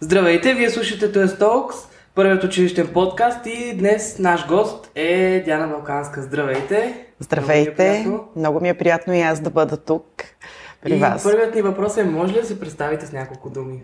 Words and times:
Здравейте, 0.00 0.54
вие 0.54 0.70
слушате 0.70 1.12
TOS 1.12 1.26
Talks, 1.26 1.74
първият 2.14 2.44
училищен 2.44 2.88
подкаст 2.94 3.46
и 3.46 3.76
днес 3.76 4.18
наш 4.18 4.48
гост 4.48 4.90
е 4.94 5.42
Диана 5.44 5.68
Балканска. 5.68 6.22
Здравейте! 6.22 7.06
Здравейте! 7.20 8.04
Много 8.06 8.08
ми 8.08 8.14
е, 8.14 8.38
Много 8.40 8.60
ми 8.60 8.68
е 8.68 8.74
приятно 8.74 9.14
и 9.14 9.20
аз 9.20 9.40
да 9.40 9.50
бъда 9.50 9.76
тук 9.76 10.04
при 10.82 10.92
и 10.92 10.98
вас. 10.98 11.22
първият 11.22 11.54
ни 11.54 11.62
въпрос 11.62 11.96
е, 11.96 12.04
може 12.04 12.34
ли 12.34 12.40
да 12.40 12.46
се 12.46 12.60
представите 12.60 13.06
с 13.06 13.12
няколко 13.12 13.50
думи? 13.50 13.82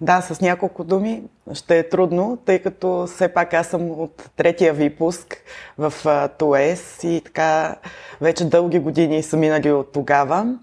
Да, 0.00 0.20
с 0.20 0.40
няколко 0.40 0.84
думи 0.84 1.22
ще 1.54 1.78
е 1.78 1.88
трудно, 1.88 2.38
тъй 2.46 2.58
като 2.58 3.06
все 3.06 3.28
пак 3.28 3.54
аз 3.54 3.66
съм 3.66 3.90
от 3.90 4.30
третия 4.36 4.72
випуск 4.72 5.36
в 5.78 5.92
ТОЕС 6.38 7.04
и 7.04 7.22
така 7.24 7.76
вече 8.20 8.44
дълги 8.44 8.78
години 8.78 9.22
са 9.22 9.36
минали 9.36 9.72
от 9.72 9.92
тогава. 9.92 10.54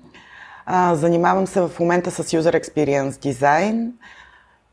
А, 0.66 0.96
занимавам 0.96 1.48
се 1.48 1.62
в 1.62 1.72
момента 1.80 2.12
с 2.12 2.24
User 2.24 2.62
Experience 2.64 3.12
Design 3.12 3.92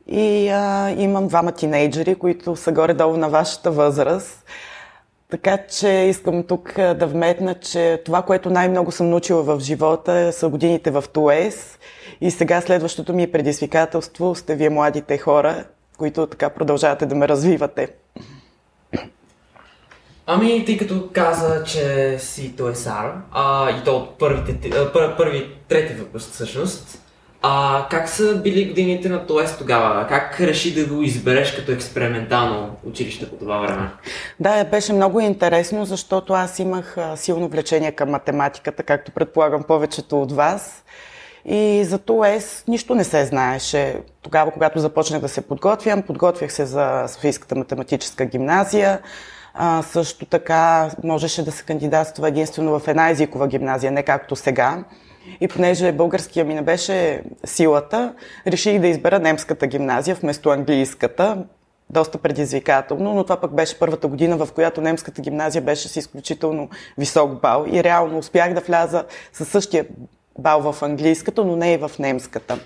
и 0.06 0.48
а, 0.48 0.90
имам 0.98 1.28
двама 1.28 1.52
тинейджери, 1.52 2.14
които 2.14 2.56
са 2.56 2.72
горе-долу 2.72 3.16
на 3.16 3.28
вашата 3.28 3.70
възраст. 3.70 4.44
Така 5.30 5.58
че 5.66 5.88
искам 5.88 6.42
тук 6.42 6.74
да 6.76 7.06
вметна, 7.06 7.54
че 7.54 8.02
това, 8.04 8.22
което 8.22 8.50
най-много 8.50 8.92
съм 8.92 9.10
научила 9.10 9.42
в 9.42 9.60
живота 9.60 10.32
са 10.32 10.48
годините 10.48 10.90
в 10.90 11.04
ТОЕС 11.12 11.78
и 12.20 12.30
сега 12.30 12.60
следващото 12.60 13.12
ми 13.12 13.32
предизвикателство 13.32 14.34
сте 14.34 14.54
вие 14.54 14.70
младите 14.70 15.18
хора, 15.18 15.64
които 15.98 16.26
така 16.26 16.50
продължавате 16.50 17.06
да 17.06 17.14
ме 17.14 17.28
развивате. 17.28 17.88
Ами, 20.26 20.64
тъй 20.64 20.78
като 20.78 21.08
каза, 21.12 21.64
че 21.64 22.16
си 22.18 22.56
ТОЕСАР, 22.56 23.12
а, 23.32 23.70
и 23.70 23.84
то 23.84 23.96
от 23.96 24.18
първите, 24.18 24.70
пър, 24.92 25.16
първи, 25.16 25.50
трети 25.68 25.94
въпрос 25.94 26.30
всъщност, 26.30 26.99
а 27.42 27.86
как 27.90 28.08
са 28.08 28.36
били 28.36 28.68
годините 28.68 29.08
на 29.08 29.26
ТОЕС 29.26 29.58
тогава? 29.58 30.06
Как 30.08 30.40
реши 30.40 30.74
да 30.74 30.94
го 30.94 31.02
избереш 31.02 31.56
като 31.56 31.72
експериментално 31.72 32.76
училище 32.84 33.30
по 33.30 33.36
това 33.36 33.58
време? 33.58 33.90
Да, 34.40 34.64
беше 34.64 34.92
много 34.92 35.20
интересно, 35.20 35.84
защото 35.84 36.32
аз 36.32 36.58
имах 36.58 36.96
силно 37.16 37.48
влечение 37.48 37.92
към 37.92 38.10
математиката, 38.10 38.82
както 38.82 39.12
предполагам 39.12 39.62
повечето 39.62 40.22
от 40.22 40.32
вас. 40.32 40.84
И 41.44 41.84
за 41.84 41.98
ТОЕС 41.98 42.64
нищо 42.68 42.94
не 42.94 43.04
се 43.04 43.24
знаеше. 43.24 43.96
Тогава, 44.22 44.50
когато 44.50 44.78
започнах 44.78 45.20
да 45.20 45.28
се 45.28 45.40
подготвям, 45.40 46.02
подготвях 46.02 46.52
се 46.52 46.66
за 46.66 47.04
Софийската 47.08 47.56
математическа 47.56 48.24
гимназия. 48.24 48.98
А, 49.54 49.82
също 49.82 50.26
така 50.26 50.90
можеше 51.04 51.44
да 51.44 51.52
се 51.52 51.64
кандидатства 51.64 52.28
единствено 52.28 52.78
в 52.78 52.88
една 52.88 53.10
езикова 53.10 53.48
гимназия, 53.48 53.92
не 53.92 54.02
както 54.02 54.36
сега. 54.36 54.84
И 55.40 55.48
понеже 55.48 55.92
българския 55.92 56.44
ми 56.44 56.54
не 56.54 56.62
беше 56.62 57.22
силата, 57.44 58.14
реших 58.46 58.80
да 58.80 58.86
избера 58.86 59.18
немската 59.18 59.66
гимназия 59.66 60.16
вместо 60.16 60.50
английската. 60.50 61.44
Доста 61.90 62.18
предизвикателно, 62.18 63.14
но 63.14 63.22
това 63.24 63.40
пък 63.40 63.54
беше 63.54 63.78
първата 63.78 64.08
година, 64.08 64.36
в 64.36 64.48
която 64.54 64.80
немската 64.80 65.22
гимназия 65.22 65.62
беше 65.62 65.88
с 65.88 65.96
изключително 65.96 66.68
висок 66.98 67.40
бал 67.40 67.66
и 67.72 67.84
реално 67.84 68.18
успях 68.18 68.54
да 68.54 68.60
вляза 68.60 69.04
със 69.32 69.48
същия 69.48 69.86
бал 70.38 70.72
в 70.72 70.82
английската, 70.82 71.44
но 71.44 71.56
не 71.56 71.72
и 71.72 71.76
в 71.76 71.90
немската. 71.98 72.58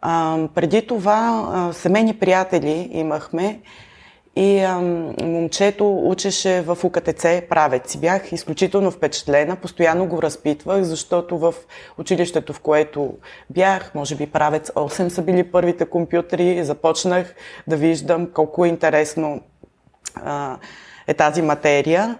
А, 0.00 0.38
преди 0.54 0.86
това 0.86 1.48
а, 1.52 1.72
семейни 1.72 2.18
приятели 2.18 2.90
имахме 2.92 3.60
и 4.36 4.60
а, 4.60 4.80
момчето 5.22 6.08
учеше 6.08 6.60
в 6.60 6.78
УКТЦ 6.84 7.26
правец. 7.48 7.96
Бях 7.96 8.32
изключително 8.32 8.90
впечатлена, 8.90 9.56
постоянно 9.56 10.06
го 10.06 10.22
разпитвах, 10.22 10.82
защото 10.82 11.38
в 11.38 11.54
училището, 11.98 12.52
в 12.52 12.60
което 12.60 13.14
бях, 13.50 13.94
може 13.94 14.16
би 14.16 14.26
правец 14.26 14.70
8 14.70 15.08
са 15.08 15.22
били 15.22 15.44
първите 15.44 15.84
компютри, 15.84 16.64
започнах 16.64 17.34
да 17.66 17.76
виждам 17.76 18.26
колко 18.32 18.64
е 18.64 18.68
интересно 18.68 19.40
а, 20.14 20.56
е 21.06 21.14
тази 21.14 21.42
материя. 21.42 22.18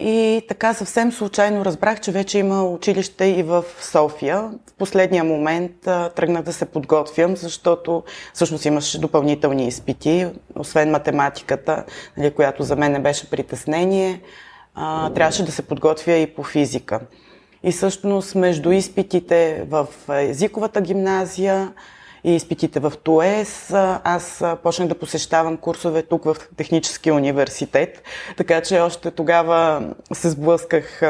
И 0.00 0.42
така 0.48 0.74
съвсем 0.74 1.12
случайно 1.12 1.64
разбрах, 1.64 2.00
че 2.00 2.12
вече 2.12 2.38
има 2.38 2.64
училище 2.64 3.24
и 3.24 3.42
в 3.42 3.64
София. 3.80 4.50
В 4.66 4.72
последния 4.78 5.24
момент 5.24 5.86
а, 5.86 6.08
тръгнах 6.08 6.42
да 6.42 6.52
се 6.52 6.64
подготвям, 6.64 7.36
защото 7.36 8.02
всъщност 8.34 8.64
имаше 8.64 9.00
допълнителни 9.00 9.68
изпити, 9.68 10.26
освен 10.56 10.90
математиката, 10.90 11.84
нали, 12.16 12.30
която 12.30 12.62
за 12.62 12.76
мен 12.76 12.92
не 12.92 13.00
беше 13.00 13.30
притеснение, 13.30 14.20
а, 14.74 15.10
трябваше 15.10 15.44
да 15.44 15.52
се 15.52 15.62
подготвя 15.62 16.12
и 16.12 16.34
по 16.34 16.42
физика. 16.42 17.00
И 17.62 17.72
всъщност 17.72 18.34
между 18.34 18.70
изпитите 18.70 19.66
в 19.68 19.86
езиковата 20.08 20.80
гимназия, 20.80 21.72
и 22.24 22.34
изпитите 22.34 22.80
в 22.80 22.92
ТОЕС, 23.02 23.72
аз 24.04 24.44
почнах 24.62 24.88
да 24.88 24.98
посещавам 24.98 25.56
курсове 25.56 26.02
тук 26.02 26.24
в 26.24 26.36
Техническия 26.56 27.14
университет, 27.14 28.02
така 28.36 28.60
че 28.60 28.80
още 28.80 29.10
тогава 29.10 29.88
се 30.12 30.30
сблъсках 30.30 31.02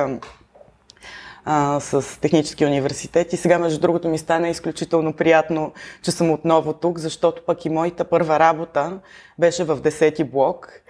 с 1.80 2.20
Техническия 2.20 2.68
университет. 2.68 3.32
И 3.32 3.36
сега, 3.36 3.58
между 3.58 3.80
другото, 3.80 4.08
ми 4.08 4.18
стана 4.18 4.48
изключително 4.48 5.12
приятно, 5.12 5.72
че 6.02 6.10
съм 6.10 6.30
отново 6.30 6.72
тук, 6.72 6.98
защото 6.98 7.42
пък 7.46 7.64
и 7.64 7.70
моята 7.70 8.04
първа 8.04 8.38
работа 8.38 8.98
беше 9.38 9.64
в 9.64 9.76
10-ти 9.76 10.24
блок, 10.24 10.82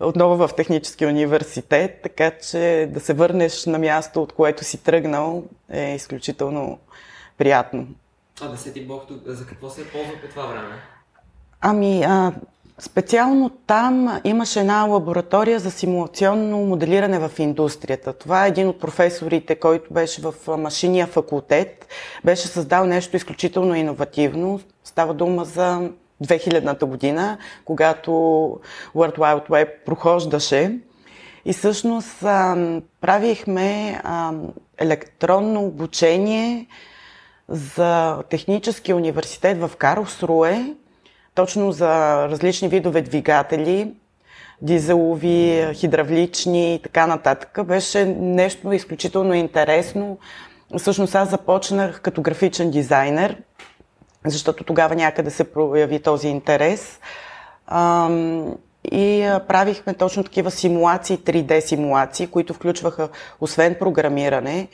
отново 0.00 0.48
в 0.48 0.54
Техническия 0.56 1.08
университет, 1.08 2.00
така 2.02 2.30
че 2.30 2.88
да 2.90 3.00
се 3.00 3.14
върнеш 3.14 3.66
на 3.66 3.78
място, 3.78 4.22
от 4.22 4.32
което 4.32 4.64
си 4.64 4.84
тръгнал, 4.84 5.42
е 5.70 5.94
изключително 5.94 6.78
приятно. 7.38 7.86
А 8.40 8.48
десети 8.48 8.86
блок 8.86 9.02
за 9.26 9.46
какво 9.46 9.70
се 9.70 9.80
е 9.80 9.84
ползва 9.84 10.12
по 10.22 10.28
това 10.28 10.46
време? 10.46 10.74
Ами, 11.60 12.02
а, 12.02 12.32
специално 12.78 13.50
там 13.66 14.20
имаше 14.24 14.60
една 14.60 14.84
лаборатория 14.84 15.58
за 15.58 15.70
симулационно 15.70 16.58
моделиране 16.58 17.28
в 17.28 17.38
индустрията. 17.38 18.12
Това 18.12 18.44
е 18.44 18.48
един 18.48 18.68
от 18.68 18.80
професорите, 18.80 19.54
който 19.54 19.94
беше 19.94 20.22
в 20.22 20.34
машиния 20.58 21.06
факултет. 21.06 21.86
Беше 22.24 22.48
създал 22.48 22.86
нещо 22.86 23.16
изключително 23.16 23.74
иновативно. 23.74 24.60
Става 24.84 25.14
дума 25.14 25.44
за 25.44 25.90
2000-та 26.24 26.86
година, 26.86 27.38
когато 27.64 28.10
World 28.94 29.18
Wide 29.18 29.48
Web 29.48 29.68
прохождаше. 29.86 30.78
И 31.44 31.52
всъщност 31.52 32.22
а, 32.22 32.56
правихме 33.00 34.00
а, 34.04 34.32
електронно 34.78 35.64
обучение 35.64 36.66
за 37.52 38.22
Техническия 38.30 38.96
университет 38.96 39.60
в 39.60 39.70
Карлсруе, 39.78 40.74
точно 41.34 41.72
за 41.72 41.88
различни 42.28 42.68
видове 42.68 43.02
двигатели, 43.02 43.94
дизелови, 44.62 45.66
хидравлични 45.74 46.74
и 46.74 46.78
така 46.82 47.06
нататък. 47.06 47.58
Беше 47.64 48.04
нещо 48.18 48.72
изключително 48.72 49.34
интересно. 49.34 50.18
Всъщност 50.78 51.14
аз 51.14 51.30
започнах 51.30 52.00
като 52.00 52.22
графичен 52.22 52.70
дизайнер, 52.70 53.36
защото 54.26 54.64
тогава 54.64 54.94
някъде 54.94 55.30
се 55.30 55.52
прояви 55.52 56.02
този 56.02 56.28
интерес. 56.28 57.00
И 58.92 59.30
правихме 59.48 59.94
точно 59.94 60.24
такива 60.24 60.50
симулации, 60.50 61.18
3D 61.18 61.60
симулации, 61.60 62.26
които 62.26 62.54
включваха, 62.54 63.08
освен 63.40 63.76
програмиране, 63.78 64.68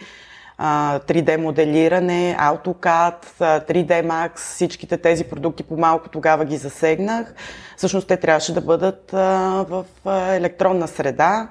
3D 0.61 1.37
моделиране, 1.37 2.37
AutoCAD, 2.41 3.25
3D 3.41 4.07
Max, 4.07 4.37
всичките 4.37 4.97
тези 4.97 5.25
продукти 5.25 5.63
по-малко 5.63 6.09
тогава 6.09 6.45
ги 6.45 6.57
засегнах. 6.57 7.35
Всъщност 7.77 8.09
те 8.09 8.17
трябваше 8.17 8.55
да 8.55 8.61
бъдат 8.61 9.11
в 9.11 9.85
електронна 10.07 10.89
среда 10.89 11.49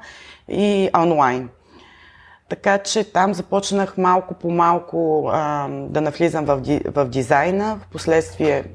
и 0.50 0.90
онлайн. 0.98 1.50
Така 2.50 2.78
че 2.78 3.12
там 3.12 3.34
започнах 3.34 3.98
малко 3.98 4.34
по 4.34 4.52
малко 4.52 5.30
да 5.70 6.02
навлизам 6.02 6.46
в, 6.46 6.62
в 6.86 7.06
дизайна. 7.06 7.80
В 7.82 7.92
последствие, 7.92 8.64
а, 8.64 8.68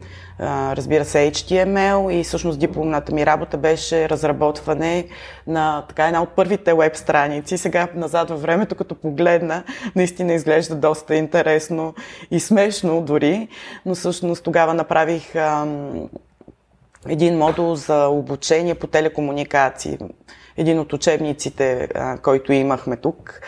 разбира 0.77 1.05
се, 1.05 1.31
HTML 1.31 2.11
и 2.13 2.25
всъщност 2.25 2.59
дипломната 2.59 3.15
ми 3.15 3.27
работа 3.27 3.57
беше 3.57 4.09
разработване 4.09 5.07
на 5.47 5.85
така 5.89 6.07
една 6.07 6.23
от 6.23 6.29
първите 6.29 6.75
веб 6.75 6.97
страници. 6.97 7.59
Сега 7.59 7.89
назад 7.95 8.31
във 8.31 8.43
времето, 8.43 8.75
като 8.75 8.95
погледна, 8.95 9.65
наистина 9.97 10.33
изглежда 10.33 10.75
доста 10.75 11.15
интересно 11.15 11.95
и 12.31 12.41
смешно 12.41 13.01
дори, 13.01 13.49
но 13.87 13.95
всъщност 13.95 14.45
тогава 14.45 14.75
направих 14.75 15.37
а, 15.37 15.67
един 17.09 17.39
модул 17.39 17.75
за 17.75 18.07
обучение 18.07 18.75
по 18.75 18.87
телекомуникации. 18.87 19.99
Един 20.57 20.79
от 20.79 20.93
учебниците, 20.93 21.89
който 22.23 22.53
имахме 22.53 22.97
тук 22.97 23.41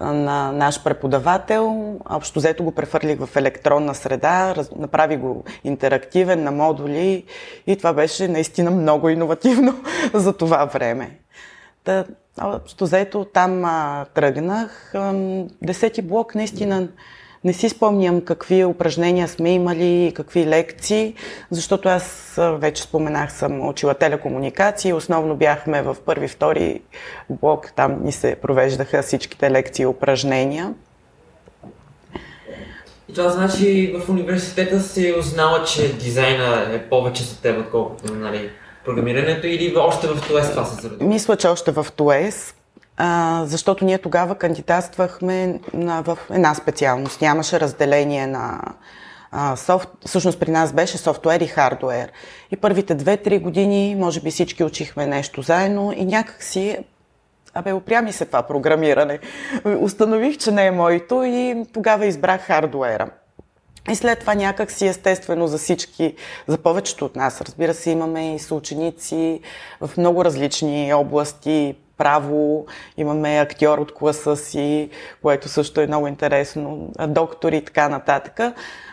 на 0.00 0.52
наш 0.52 0.82
преподавател. 0.82 1.96
Общо 2.10 2.38
взето 2.38 2.64
го 2.64 2.72
префърлих 2.72 3.18
в 3.18 3.36
електронна 3.36 3.94
среда, 3.94 4.54
направи 4.76 5.16
го 5.16 5.44
интерактивен 5.64 6.44
на 6.44 6.50
модули 6.50 7.24
и 7.66 7.76
това 7.76 7.92
беше 7.92 8.28
наистина 8.28 8.70
много 8.70 9.08
иновативно 9.08 9.74
за 10.14 10.32
това 10.32 10.64
време. 10.64 11.18
Та, 11.84 12.04
общо 12.42 12.84
взето 12.84 13.24
там 13.24 13.64
а, 13.64 14.06
тръгнах. 14.14 14.94
Десети 15.62 16.02
блок 16.02 16.34
наистина 16.34 16.88
Не 17.44 17.52
си 17.52 17.68
спомням 17.68 18.20
какви 18.20 18.64
упражнения 18.64 19.28
сме 19.28 19.54
имали, 19.54 20.12
какви 20.14 20.46
лекции, 20.46 21.14
защото 21.50 21.88
аз 21.88 22.34
вече 22.38 22.82
споменах, 22.82 23.32
съм 23.32 23.68
учила 23.68 23.94
телекомуникации. 23.94 24.92
Основно 24.92 25.36
бяхме 25.36 25.82
в 25.82 25.96
първи, 26.06 26.28
втори 26.28 26.80
блок, 27.30 27.72
там 27.76 28.04
ни 28.04 28.12
се 28.12 28.36
провеждаха 28.42 29.02
всичките 29.02 29.50
лекции 29.50 29.82
и 29.82 29.86
упражнения. 29.86 30.74
И 33.08 33.14
това 33.14 33.28
значи 33.28 33.94
в 33.98 34.08
университета 34.08 34.80
си 34.80 35.14
узнала, 35.18 35.64
че 35.64 35.96
дизайна 35.96 36.74
е 36.74 36.88
повече 36.88 37.22
за 37.22 37.40
теб, 37.40 37.58
отколкото 37.58 38.14
нали, 38.14 38.50
програмирането 38.84 39.46
или 39.46 39.76
още 39.76 40.06
в 40.06 40.28
ТОЕС 40.28 40.50
това 40.50 40.64
се 40.64 40.82
заради? 40.82 41.04
Мисля, 41.04 41.36
че 41.36 41.48
още 41.48 41.70
в 41.70 41.86
ТОЕС, 41.96 42.54
а, 43.02 43.42
защото 43.46 43.84
ние 43.84 43.98
тогава 43.98 44.34
кандидатствахме 44.34 45.60
на, 45.74 46.02
в 46.02 46.18
една 46.30 46.54
специалност. 46.54 47.20
Нямаше 47.20 47.60
разделение 47.60 48.26
на 48.26 48.60
а, 49.30 49.56
софт... 49.56 49.88
Всъщност 50.06 50.40
при 50.40 50.50
нас 50.50 50.72
беше 50.72 50.98
софтуер 50.98 51.40
и 51.40 51.46
хардуер. 51.46 52.12
И 52.50 52.56
първите 52.56 52.94
две-три 52.94 53.38
години, 53.38 53.96
може 53.98 54.20
би 54.20 54.30
всички 54.30 54.64
учихме 54.64 55.06
нещо 55.06 55.42
заедно 55.42 55.92
и 55.96 56.04
някак 56.04 56.42
си 56.42 56.78
Абе, 57.54 57.72
опря 57.72 58.02
ми 58.02 58.12
се 58.12 58.24
това 58.24 58.42
програмиране. 58.42 59.18
Установих, 59.80 60.38
че 60.38 60.50
не 60.50 60.66
е 60.66 60.70
моето 60.70 61.22
и 61.24 61.64
тогава 61.72 62.06
избрах 62.06 62.40
хардуера. 62.40 63.10
И 63.90 63.94
след 63.94 64.18
това 64.20 64.34
някак 64.34 64.70
си 64.70 64.86
естествено 64.86 65.46
за 65.46 65.58
всички, 65.58 66.14
за 66.46 66.58
повечето 66.58 67.04
от 67.04 67.16
нас, 67.16 67.40
разбира 67.40 67.74
се, 67.74 67.90
имаме 67.90 68.34
и 68.34 68.38
съученици 68.38 69.40
в 69.80 69.90
много 69.96 70.24
различни 70.24 70.94
области, 70.94 71.76
право, 72.00 72.66
имаме 72.96 73.38
актьор 73.38 73.78
от 73.78 73.94
класа 73.94 74.36
си, 74.36 74.90
което 75.22 75.48
също 75.48 75.80
е 75.80 75.86
много 75.86 76.06
интересно, 76.06 76.92
доктори 77.08 77.56
и 77.56 77.64
така 77.64 77.88
нататък. 77.88 78.40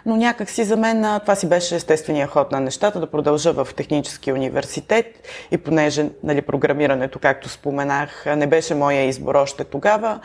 Но 0.06 0.16
някак 0.16 0.50
си 0.50 0.64
за 0.64 0.78
мен 0.78 1.20
това 1.20 1.36
си 1.36 1.50
беше 1.50 1.76
естествения 1.76 2.28
ход 2.28 2.52
на 2.52 2.60
нещата, 2.60 3.00
да 3.00 3.12
продължа 3.12 3.54
в 3.54 3.68
технически 3.76 4.32
университет 4.32 5.06
и 5.52 5.58
понеже 5.58 6.10
нали, 6.24 6.42
програмирането, 6.42 7.20
както 7.20 7.50
споменах, 7.50 8.26
не 8.38 8.48
беше 8.48 8.76
моя 8.76 9.04
избор 9.04 9.36
още 9.36 9.64
тогава, 9.64 10.20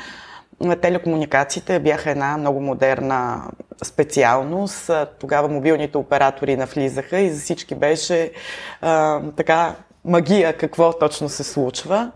Телекомуникациите 0.81 1.79
бяха 1.79 2.11
една 2.11 2.37
много 2.37 2.61
модерна 2.61 3.43
специалност. 3.85 4.91
Тогава 5.21 5.49
мобилните 5.49 5.99
оператори 5.99 6.57
навлизаха 6.57 7.19
и 7.19 7.31
за 7.31 7.41
всички 7.41 7.75
беше 7.75 8.33
а, 8.81 9.21
така 9.37 9.75
магия 10.05 10.57
какво 10.57 10.93
точно 10.93 11.29
се 11.29 11.45
случва. 11.45 12.11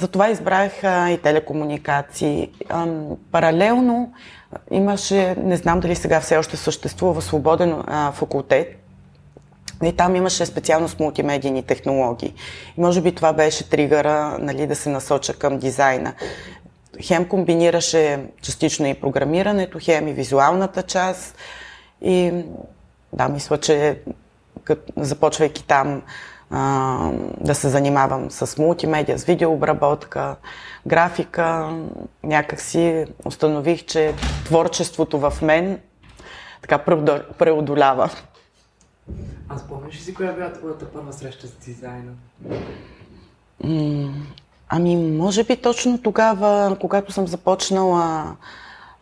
Затова 0.00 0.30
избрах 0.30 0.84
а, 0.84 1.10
и 1.10 1.18
телекомуникации. 1.18 2.50
А, 2.68 2.86
паралелно 3.32 4.12
имаше, 4.70 5.34
не 5.38 5.56
знам 5.56 5.80
дали 5.80 5.94
сега 5.94 6.20
все 6.20 6.36
още 6.36 6.56
съществува, 6.56 7.22
свободен 7.22 7.82
а, 7.86 8.12
факултет. 8.12 8.78
И 9.82 9.96
там 9.96 10.16
имаше 10.16 10.46
специалност 10.46 11.00
мултимедийни 11.00 11.62
технологии. 11.62 12.34
И 12.78 12.80
може 12.80 13.00
би 13.00 13.14
това 13.14 13.32
беше 13.32 13.70
тригъра 13.70 14.36
нали, 14.38 14.66
да 14.66 14.76
се 14.76 14.90
насоча 14.90 15.34
към 15.34 15.58
дизайна. 15.58 16.12
Хем 17.02 17.28
комбинираше 17.28 18.20
частично 18.42 18.86
и 18.86 18.94
програмирането, 18.94 19.78
хем 19.80 20.08
и 20.08 20.12
визуалната 20.12 20.82
част. 20.82 21.36
И 22.02 22.44
да, 23.12 23.28
мисля, 23.28 23.58
че 23.58 23.98
започвайки 24.96 25.66
там 25.66 26.02
а, 26.52 27.10
да 27.40 27.54
се 27.54 27.68
занимавам 27.68 28.30
с 28.30 28.58
мултимедия, 28.58 29.18
с 29.18 29.24
видеообработка, 29.24 30.36
графика. 30.86 31.76
Някак 32.22 32.60
си 32.60 33.06
установих, 33.24 33.86
че 33.86 34.14
творчеството 34.44 35.18
в 35.18 35.32
мен 35.42 35.80
така 36.62 36.78
преодолява. 37.38 38.10
А 39.48 39.58
спомняш 39.58 39.94
ли 39.94 39.98
си 39.98 40.14
коя 40.14 40.32
била 40.32 40.52
твоята 40.52 40.84
първа 40.92 41.12
среща 41.12 41.46
с 41.46 41.56
дизайна? 41.56 42.12
ами, 44.68 44.96
може 44.96 45.44
би 45.44 45.56
точно 45.56 46.02
тогава, 46.02 46.76
когато 46.80 47.12
съм 47.12 47.26
започнала 47.26 48.36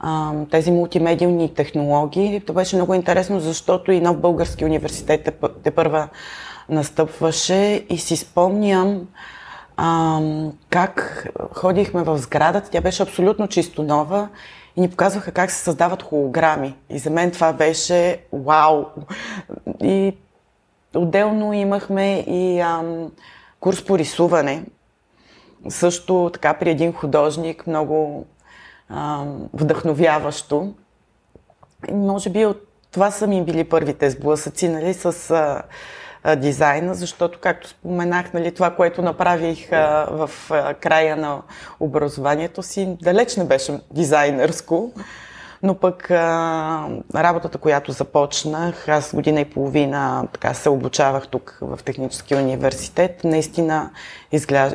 а, 0.00 0.32
тези 0.50 0.70
мултимедиални 0.70 1.55
технологии. 1.55 2.41
Това 2.41 2.61
беше 2.61 2.76
много 2.76 2.94
интересно, 2.94 3.41
защото 3.41 3.93
и 3.93 4.00
нов 4.00 4.20
български 4.20 4.64
университет 4.64 5.25
те, 5.25 5.32
те 5.62 5.70
първа 5.70 6.08
настъпваше 6.70 7.87
и 7.90 7.99
си 7.99 8.17
спомням 8.17 9.08
а, 9.76 10.20
как 10.70 11.26
ходихме 11.52 12.02
в 12.02 12.19
сградата. 12.19 12.70
Тя 12.70 12.81
беше 12.81 13.02
абсолютно 13.02 13.49
чисто 13.49 13.82
нова 13.82 14.28
и 14.76 14.81
ни 14.81 14.90
показваха 14.90 15.32
как 15.32 15.50
се 15.50 15.62
създават 15.62 16.02
холограми. 16.02 16.76
И 16.90 16.99
за 16.99 17.11
мен 17.11 17.31
това 17.31 17.52
беше 17.52 18.20
вау! 18.32 18.84
И 19.82 20.17
отделно 20.94 21.52
имахме 21.52 22.19
и 22.20 22.61
ам, 22.61 23.11
курс 23.61 23.84
по 23.84 23.99
рисуване. 23.99 24.64
Също 25.69 26.31
така 26.32 26.55
при 26.55 26.70
един 26.70 26.93
художник, 26.93 27.67
много 27.67 28.26
ам, 28.88 29.49
вдъхновяващо. 29.52 30.75
И 31.88 31.93
може 31.93 32.31
би 32.31 32.46
от 32.46 32.67
това 32.93 33.11
са 33.11 33.26
ми 33.26 33.44
били 33.44 33.64
първите 33.64 34.11
сблъсъци, 34.11 34.69
нали, 34.69 34.94
с 34.94 35.31
а, 35.31 35.62
дизайна, 36.37 36.94
защото, 36.94 37.38
както 37.43 37.69
споменах, 37.69 38.32
нали, 38.32 38.55
това, 38.55 38.70
което 38.70 39.02
направих 39.02 39.72
а, 39.72 40.06
в 40.11 40.31
а, 40.50 40.75
края 40.75 41.17
на 41.17 41.43
образованието 41.81 42.62
си, 42.62 42.96
далеч 43.02 43.37
не 43.37 43.44
беше 43.44 43.81
дизайнерско. 43.90 44.93
Но 45.62 45.75
пък 45.75 46.11
а, 46.11 46.88
работата, 47.14 47.58
която 47.58 47.93
започнах, 47.93 48.88
аз 48.88 49.14
година 49.14 49.40
и 49.40 49.44
половина 49.44 50.28
така 50.32 50.55
се 50.55 50.69
обучавах 50.69 51.28
тук 51.28 51.58
в 51.61 51.78
Техническия 51.84 52.38
университет, 52.38 53.25
наистина 53.25 53.90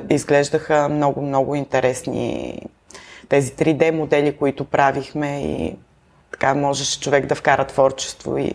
изглеждаха 0.09 0.89
много-много 0.89 1.55
интересни 1.55 2.59
тези 3.29 3.51
3D 3.51 3.91
модели, 3.91 4.37
които 4.37 4.65
правихме 4.65 5.41
и 5.43 5.75
така 6.31 6.53
можеше 6.53 6.99
човек 6.99 7.25
да 7.25 7.35
вкара 7.35 7.67
творчество 7.67 8.37
и 8.37 8.53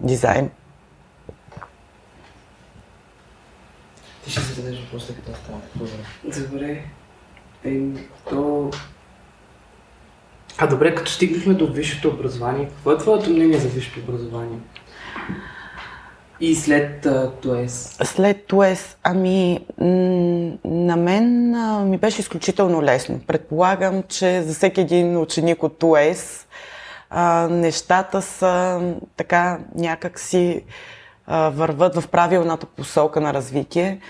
дизайн. 0.00 0.50
Ти 4.26 4.32
ще 4.32 4.40
зададеш 4.40 4.80
въпрос, 4.80 5.06
като 5.06 5.38
става. 5.38 5.58
Добре. 5.74 5.92
Добре. 6.48 6.82
Е, 7.64 7.80
то... 8.30 8.70
А 10.58 10.66
добре, 10.66 10.94
като 10.94 11.10
стигнахме 11.10 11.54
до 11.54 11.72
висшето 11.72 12.08
образование, 12.08 12.68
какво 12.68 12.92
е 12.92 12.98
твоето 12.98 13.30
мнение 13.30 13.58
за 13.58 13.68
висшето 13.68 14.00
образование? 14.00 14.58
И 16.40 16.54
след 16.54 17.04
uh, 17.04 17.40
ТУЕС? 17.40 17.96
След 18.04 18.46
ТУЕС, 18.46 18.96
ами 19.02 19.60
на 20.64 20.96
мен 20.96 21.54
а, 21.54 21.84
ми 21.84 21.98
беше 21.98 22.20
изключително 22.20 22.82
лесно. 22.82 23.20
Предполагам, 23.26 24.02
че 24.08 24.42
за 24.42 24.54
всеки 24.54 24.80
един 24.80 25.16
ученик 25.16 25.62
от 25.62 25.78
ТУЕС 25.78 26.46
а, 27.10 27.48
нещата 27.50 28.22
са 28.22 28.80
така 29.16 29.58
някак 29.74 30.20
върват 31.28 31.96
в 31.96 32.08
правилната 32.08 32.66
посока 32.66 33.20
на 33.20 33.34
развитие, 33.34 34.00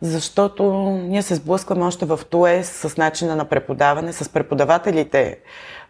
защото 0.00 0.72
ние 0.90 1.22
се 1.22 1.34
сблъскваме 1.34 1.84
още 1.84 2.06
в 2.06 2.20
ТУЕС 2.30 2.70
с 2.70 2.96
начина 2.96 3.36
на 3.36 3.44
преподаване, 3.44 4.12
с 4.12 4.28
преподавателите 4.28 5.38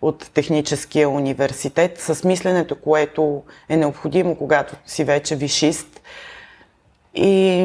от 0.03 0.31
Техническия 0.35 1.09
университет, 1.09 2.01
с 2.01 2.25
мисленето, 2.25 2.77
което 2.81 3.43
е 3.69 3.77
необходимо, 3.77 4.37
когато 4.37 4.77
си 4.87 5.05
вече 5.05 5.37
вишист. 5.37 6.01
И 7.15 7.65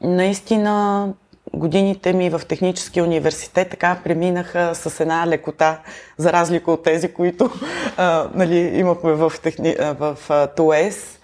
наистина 0.00 1.08
годините 1.54 2.12
ми 2.12 2.30
в 2.30 2.40
Техническия 2.48 3.04
университет 3.04 3.70
така 3.70 3.98
преминаха 4.04 4.74
с 4.74 5.00
една 5.00 5.26
лекота, 5.26 5.78
за 6.16 6.32
разлика 6.32 6.72
от 6.72 6.82
тези, 6.82 7.12
които 7.12 7.50
а, 7.96 8.28
нали, 8.34 8.58
имахме 8.58 9.12
в, 9.12 9.32
техни... 9.42 9.76
в 9.98 10.16
ТУЕС 10.56 11.18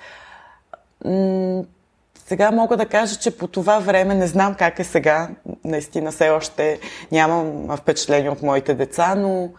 сега 2.26 2.50
мога 2.50 2.76
да 2.76 2.86
кажа, 2.86 3.16
че 3.16 3.38
по 3.38 3.46
това 3.46 3.78
време 3.78 4.14
не 4.14 4.26
знам 4.26 4.54
как 4.54 4.78
е 4.78 4.84
сега. 4.84 5.28
Наистина 5.64 6.12
все 6.12 6.30
още 6.30 6.80
нямам 7.12 7.76
впечатление 7.76 8.30
от 8.30 8.42
моите 8.42 8.74
деца, 8.74 9.14
но 9.14 9.50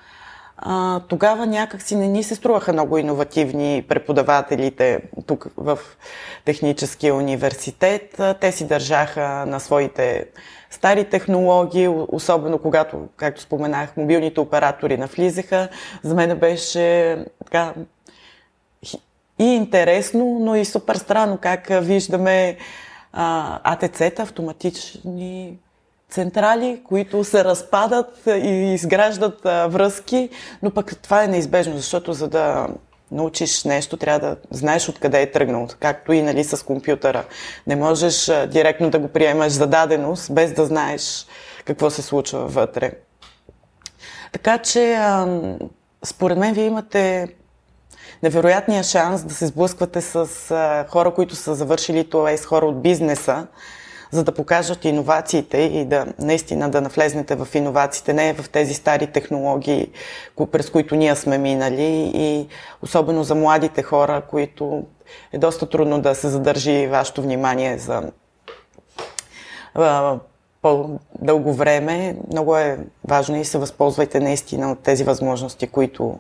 а, 0.57 0.99
тогава 0.99 1.45
някак 1.45 1.81
си 1.81 1.95
не 1.95 2.07
ни 2.07 2.23
се 2.23 2.35
струваха 2.35 2.73
много 2.73 2.97
иновативни 2.97 3.85
преподавателите 3.87 5.01
тук 5.25 5.47
в 5.57 5.79
Техническия 6.45 7.15
университет. 7.15 8.21
Те 8.41 8.51
си 8.51 8.67
държаха 8.67 9.45
на 9.47 9.59
своите 9.59 10.25
стари 10.69 11.03
технологии, 11.05 11.87
особено 12.07 12.57
когато, 12.57 13.07
както 13.17 13.41
споменах, 13.41 13.97
мобилните 13.97 14.39
оператори 14.39 14.97
навлизаха. 14.97 15.69
За 16.03 16.15
мен 16.15 16.37
беше 16.37 17.17
така 17.45 17.73
и 19.41 19.55
интересно, 19.55 20.37
но 20.39 20.55
и 20.55 20.65
супер 20.65 20.95
странно 20.95 21.37
как 21.41 21.67
виждаме 21.71 22.57
АТЦ-та, 23.63 24.23
автоматични 24.23 25.57
централи, 26.09 26.81
които 26.83 27.23
се 27.23 27.43
разпадат 27.43 28.21
и 28.27 28.73
изграждат 28.73 29.39
връзки, 29.43 30.29
но 30.63 30.71
пък 30.71 31.01
това 31.01 31.23
е 31.23 31.27
неизбежно, 31.27 31.77
защото 31.77 32.13
за 32.13 32.27
да 32.27 32.67
научиш 33.11 33.63
нещо, 33.63 33.97
трябва 33.97 34.19
да 34.19 34.37
знаеш 34.51 34.89
откъде 34.89 35.21
е 35.21 35.31
тръгнал, 35.31 35.67
както 35.79 36.13
и 36.13 36.21
нали, 36.21 36.43
с 36.43 36.65
компютъра. 36.65 37.23
Не 37.67 37.75
можеш 37.75 38.31
директно 38.47 38.89
да 38.89 38.99
го 38.99 39.07
приемаш 39.07 39.51
за 39.51 39.67
даденост, 39.67 40.33
без 40.33 40.53
да 40.53 40.65
знаеш 40.65 41.25
какво 41.65 41.89
се 41.89 42.01
случва 42.01 42.47
вътре. 42.47 42.91
Така 44.31 44.57
че, 44.57 44.99
според 46.03 46.37
мен, 46.37 46.53
вие 46.53 46.65
имате 46.65 47.27
невероятния 48.23 48.83
шанс 48.83 49.23
да 49.23 49.33
се 49.33 49.47
сблъсквате 49.47 50.01
с 50.01 50.15
а, 50.51 50.85
хора, 50.89 51.13
които 51.13 51.35
са 51.35 51.55
завършили 51.55 52.09
това 52.09 52.31
и 52.31 52.37
с 52.37 52.45
хора 52.45 52.65
от 52.65 52.81
бизнеса, 52.81 53.47
за 54.11 54.23
да 54.23 54.31
покажат 54.31 54.85
иновациите 54.85 55.57
и 55.57 55.85
да 55.85 56.05
наистина 56.19 56.69
да 56.69 56.81
навлезнете 56.81 57.35
в 57.35 57.47
иновациите, 57.53 58.13
не 58.13 58.33
в 58.33 58.49
тези 58.49 58.73
стари 58.73 59.07
технологии, 59.07 59.91
през 60.51 60.69
които 60.69 60.95
ние 60.95 61.15
сме 61.15 61.37
минали 61.37 62.11
и 62.13 62.47
особено 62.81 63.23
за 63.23 63.35
младите 63.35 63.83
хора, 63.83 64.21
които 64.29 64.83
е 65.33 65.37
доста 65.37 65.69
трудно 65.69 66.01
да 66.01 66.15
се 66.15 66.29
задържи 66.29 66.87
вашето 66.87 67.21
внимание 67.21 67.77
за 67.77 68.11
по-дълго 70.61 71.53
време. 71.53 72.15
Много 72.31 72.57
е 72.57 72.79
важно 73.07 73.37
и 73.37 73.45
се 73.45 73.57
възползвайте 73.57 74.19
наистина 74.19 74.71
от 74.71 74.79
тези 74.79 75.03
възможности, 75.03 75.67
които 75.67 76.19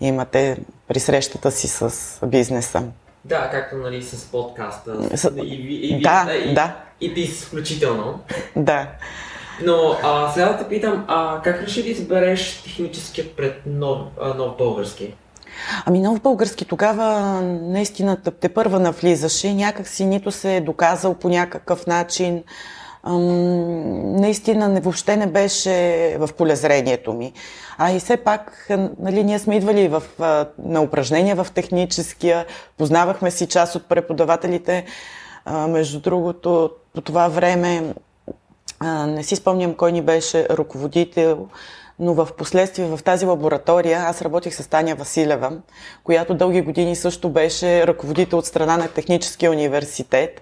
имате 0.00 0.58
при 0.88 1.00
срещата 1.00 1.50
си 1.50 1.68
с 1.68 2.18
бизнеса. 2.26 2.82
Да, 3.24 3.50
както 3.50 3.76
нали 3.76 4.02
с 4.02 4.24
подкаста. 4.24 5.18
С... 5.18 5.30
И, 5.36 5.40
и, 5.40 5.96
и, 5.96 6.02
да, 6.02 6.34
и, 6.44 6.54
да. 6.54 6.76
И 7.00 7.14
ти 7.14 7.26
включително. 7.26 8.20
Да. 8.56 8.86
Но 9.62 9.96
а, 10.02 10.32
сега 10.32 10.48
да 10.48 10.58
те 10.58 10.68
питам, 10.68 11.04
а, 11.08 11.40
как 11.42 11.62
реши 11.62 11.82
да 11.82 11.88
избереш 11.88 12.62
техническия 12.62 13.36
пред 13.36 13.62
нов, 13.66 13.98
а, 14.20 14.34
нов 14.34 14.56
български? 14.56 15.14
Ами 15.86 16.00
нов 16.00 16.20
български 16.20 16.64
тогава 16.64 17.20
наистина 17.62 18.16
те 18.40 18.48
първа 18.48 18.80
навлизаше 18.80 19.48
и 19.48 19.54
някак 19.54 19.88
си 19.88 20.06
нито 20.06 20.30
се 20.30 20.56
е 20.56 20.60
доказал 20.60 21.14
по 21.14 21.28
някакъв 21.28 21.86
начин. 21.86 22.42
Ам, 23.02 24.16
наистина 24.16 24.68
не, 24.68 24.80
въобще 24.80 25.16
не 25.16 25.26
беше 25.26 26.16
в 26.18 26.30
полезрението 26.38 27.12
ми. 27.12 27.32
А 27.78 27.92
и 27.92 28.00
все 28.00 28.16
пак, 28.16 28.68
нали, 28.98 29.24
ние 29.24 29.38
сме 29.38 29.56
идвали 29.56 29.88
в, 29.88 30.02
на 30.58 30.82
упражнения 30.82 31.36
в 31.36 31.46
техническия, 31.54 32.46
познавахме 32.78 33.30
си 33.30 33.46
част 33.46 33.74
от 33.74 33.88
преподавателите. 33.88 34.84
А, 35.44 35.66
между 35.66 36.00
другото, 36.00 36.70
по 36.94 37.00
това 37.00 37.28
време 37.28 37.94
а, 38.80 39.06
не 39.06 39.24
си 39.24 39.36
спомням 39.36 39.74
кой 39.74 39.92
ни 39.92 40.02
беше 40.02 40.48
ръководител, 40.48 41.48
но 41.98 42.14
в 42.14 42.28
последствие 42.38 42.86
в 42.86 43.02
тази 43.04 43.26
лаборатория 43.26 44.00
аз 44.00 44.22
работих 44.22 44.54
с 44.54 44.66
Таня 44.66 44.94
Василева, 44.94 45.52
която 46.04 46.34
дълги 46.34 46.60
години 46.60 46.96
също 46.96 47.30
беше 47.30 47.86
ръководител 47.86 48.38
от 48.38 48.46
страна 48.46 48.76
на 48.76 48.88
Техническия 48.88 49.50
университет. 49.50 50.40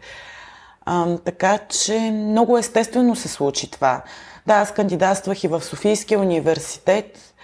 А, 0.91 1.17
така 1.25 1.59
че 1.59 1.99
много 2.13 2.59
естествено 2.59 3.17
се 3.17 3.29
случи 3.29 3.71
това. 3.71 4.03
Да, 4.47 4.55
аз 4.55 4.73
кандидатствах 4.73 5.45
и 5.45 5.49
в 5.49 5.61
Софийския 5.61 6.21
университет 6.21 7.35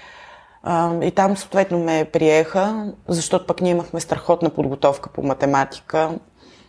а, 0.63 1.05
и 1.05 1.11
там 1.11 1.37
съответно 1.37 1.79
ме 1.79 2.05
приеха, 2.13 2.93
защото 3.09 3.47
пък 3.47 3.61
ние 3.61 3.73
имахме 3.73 4.01
страхотна 4.01 4.51
подготовка 4.51 5.11
по 5.11 5.23
математика. 5.23 6.11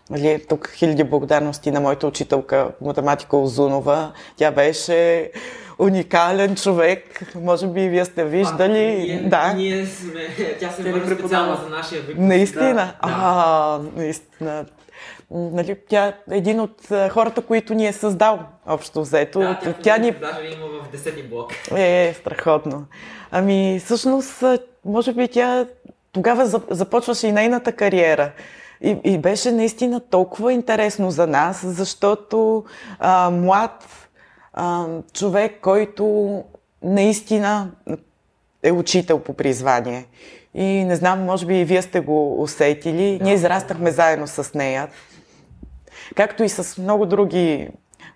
Нали, 0.09 0.45
тук 0.49 0.71
хиляди 0.75 1.03
благодарности 1.03 1.71
на 1.71 1.79
моята 1.79 2.07
учителка 2.07 2.71
по 2.79 2.85
математика 2.85 3.37
Озунова. 3.37 4.11
Тя 4.37 4.51
беше 4.51 5.31
уникален 5.79 6.55
човек. 6.55 7.21
Може 7.35 7.67
би 7.67 7.89
вие 7.89 8.05
сте 8.05 8.25
виждали. 8.25 8.87
А, 8.87 9.13
ние, 9.13 9.29
да. 9.29 9.53
ние 9.53 9.85
сме, 9.85 10.27
тя 10.59 10.69
се 10.69 10.83
върна 10.83 11.15
специално 11.15 11.57
за 11.63 11.69
нашия 11.69 12.01
випуск. 12.01 12.19
Наистина? 12.19 12.73
Да. 12.73 12.93
А, 13.01 13.79
наистина 13.95 14.65
нали, 15.31 15.77
тя 15.89 16.07
е 16.07 16.13
един 16.31 16.59
от 16.59 16.81
хората, 17.11 17.41
които 17.41 17.73
ни 17.73 17.87
е 17.87 17.93
създал 17.93 18.39
общо 18.67 19.01
взето. 19.01 19.39
Да, 19.39 19.59
тя, 19.63 19.73
тя 19.73 19.97
ни... 19.97 20.11
Даже 20.11 20.45
има 20.45 20.67
в 20.67 20.97
10 20.97 21.29
блок. 21.29 21.51
Е, 21.75 22.07
е, 22.07 22.13
страхотно. 22.13 22.85
Ами, 23.31 23.81
всъщност, 23.85 24.43
може 24.85 25.13
би 25.13 25.27
тя 25.27 25.65
тогава 26.11 26.61
започваше 26.69 27.27
и 27.27 27.31
нейната 27.31 27.71
кариера. 27.71 28.31
И, 28.81 28.97
и 29.03 29.17
беше 29.17 29.51
наистина 29.51 29.99
толкова 29.99 30.53
интересно 30.53 31.11
за 31.11 31.27
нас, 31.27 31.61
защото 31.65 32.63
а, 32.99 33.29
млад 33.29 33.85
а, 34.53 34.85
човек, 35.13 35.59
който 35.61 36.43
наистина 36.83 37.71
е 38.63 38.71
учител 38.71 39.19
по 39.19 39.33
призвание. 39.33 40.05
И 40.53 40.63
не 40.63 40.95
знам, 40.95 41.23
може 41.23 41.45
би 41.45 41.59
и 41.59 41.65
вие 41.65 41.81
сте 41.81 41.99
го 41.99 42.41
усетили. 42.41 43.17
Да. 43.17 43.23
Ние 43.23 43.33
израстахме 43.33 43.91
заедно 43.91 44.27
с 44.27 44.53
нея. 44.53 44.87
Както 46.15 46.43
и 46.43 46.49
с 46.49 46.81
много 46.81 47.05
други 47.05 47.69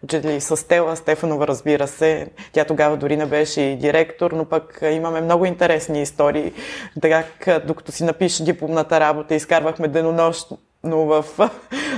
учители, 0.03 0.41
с 0.41 0.57
Стела 0.57 0.95
Стефанова, 0.95 1.47
разбира 1.47 1.87
се. 1.87 2.27
Тя 2.51 2.65
тогава 2.65 2.97
дори 2.97 3.17
не 3.17 3.25
беше 3.25 3.61
и 3.61 3.77
директор, 3.77 4.31
но 4.31 4.45
пък 4.45 4.79
имаме 4.91 5.21
много 5.21 5.45
интересни 5.45 6.01
истории. 6.01 6.53
Така, 7.01 7.23
докато 7.65 7.91
си 7.91 8.03
напише 8.03 8.43
дипломната 8.43 8.99
работа, 8.99 9.35
изкарвахме 9.35 9.87
денонощно 9.87 10.57
в 10.83 11.25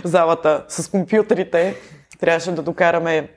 залата 0.03 0.65
с 0.67 0.91
компютрите. 0.91 1.75
Трябваше 2.19 2.51
да 2.51 2.61
докараме 2.61 3.29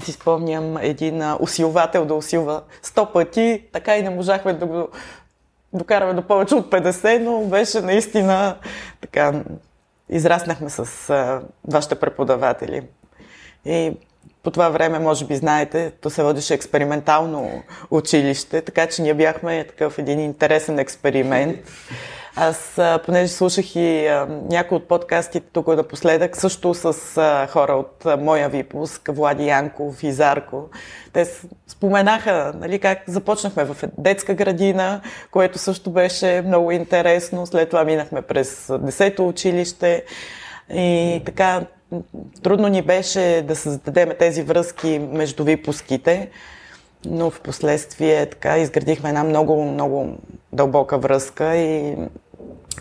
си 0.00 0.12
спомням 0.12 0.76
един 0.76 1.22
усилвател 1.40 2.04
да 2.04 2.14
усилва 2.14 2.62
100 2.84 3.12
пъти, 3.12 3.62
така 3.72 3.96
и 3.96 4.02
не 4.02 4.10
можахме 4.10 4.52
да 4.52 4.66
го 4.66 4.88
докараме 5.72 6.14
до 6.14 6.22
повече 6.22 6.54
от 6.54 6.70
50, 6.70 7.18
но 7.18 7.40
беше 7.40 7.80
наистина 7.80 8.56
така, 9.00 9.42
израснахме 10.16 10.70
с 10.70 11.10
а, 11.10 11.42
вашите 11.64 11.94
преподаватели. 11.94 12.88
И 13.64 13.96
по 14.42 14.50
това 14.50 14.68
време, 14.68 14.98
може 14.98 15.24
би 15.24 15.36
знаете, 15.36 15.92
то 16.00 16.10
се 16.10 16.22
водеше 16.22 16.54
експериментално 16.54 17.62
училище, 17.90 18.60
така 18.60 18.86
че 18.86 19.02
ние 19.02 19.14
бяхме 19.14 19.64
такъв 19.64 19.98
един 19.98 20.20
интересен 20.20 20.78
експеримент. 20.78 21.58
Аз, 22.36 22.80
понеже 23.04 23.28
слушах 23.28 23.76
и 23.76 24.08
някои 24.50 24.76
от 24.76 24.88
подкастите 24.88 25.46
тук 25.52 25.66
напоследък, 25.66 26.36
също 26.36 26.74
с 26.74 26.92
хора 27.50 27.72
от 27.72 28.06
моя 28.20 28.48
випуск, 28.48 29.10
Влади 29.12 29.46
Янков 29.46 30.02
и 30.02 30.12
Зарко, 30.12 30.68
те 31.12 31.26
споменаха 31.66 32.52
нали, 32.60 32.78
как 32.78 32.98
започнахме 33.06 33.64
в 33.64 33.76
детска 33.98 34.34
градина, 34.34 35.00
което 35.30 35.58
също 35.58 35.90
беше 35.90 36.42
много 36.46 36.70
интересно. 36.70 37.46
След 37.46 37.68
това 37.70 37.84
минахме 37.84 38.22
през 38.22 38.66
10-то 38.66 39.28
училище 39.28 40.04
и 40.74 41.22
така 41.26 41.60
трудно 42.42 42.68
ни 42.68 42.82
беше 42.82 43.44
да 43.48 43.56
създадем 43.56 44.12
тези 44.18 44.42
връзки 44.42 44.98
между 44.98 45.44
випуските 45.44 46.30
но 47.04 47.30
в 47.30 47.40
последствие 47.40 48.26
така 48.26 48.58
изградихме 48.58 49.08
една 49.08 49.24
много, 49.24 49.64
много 49.64 50.16
дълбока 50.52 50.98
връзка 50.98 51.56
и 51.56 51.96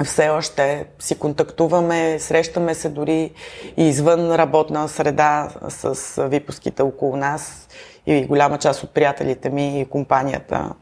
все 0.04 0.30
още 0.30 0.86
си 1.00 1.20
контактуваме, 1.20 2.20
срещаме 2.20 2.76
се 2.76 2.90
дори 2.90 3.32
и 3.78 3.88
извън 3.88 4.36
работна 4.36 4.88
среда 4.88 5.50
с 5.70 6.28
випуските 6.28 6.82
около 6.82 7.18
нас 7.18 7.68
и 8.06 8.26
голяма 8.26 8.58
част 8.58 8.84
от 8.84 8.90
приятелите 8.90 9.50
ми 9.50 9.82
и 9.82 9.86
компанията 9.86 10.74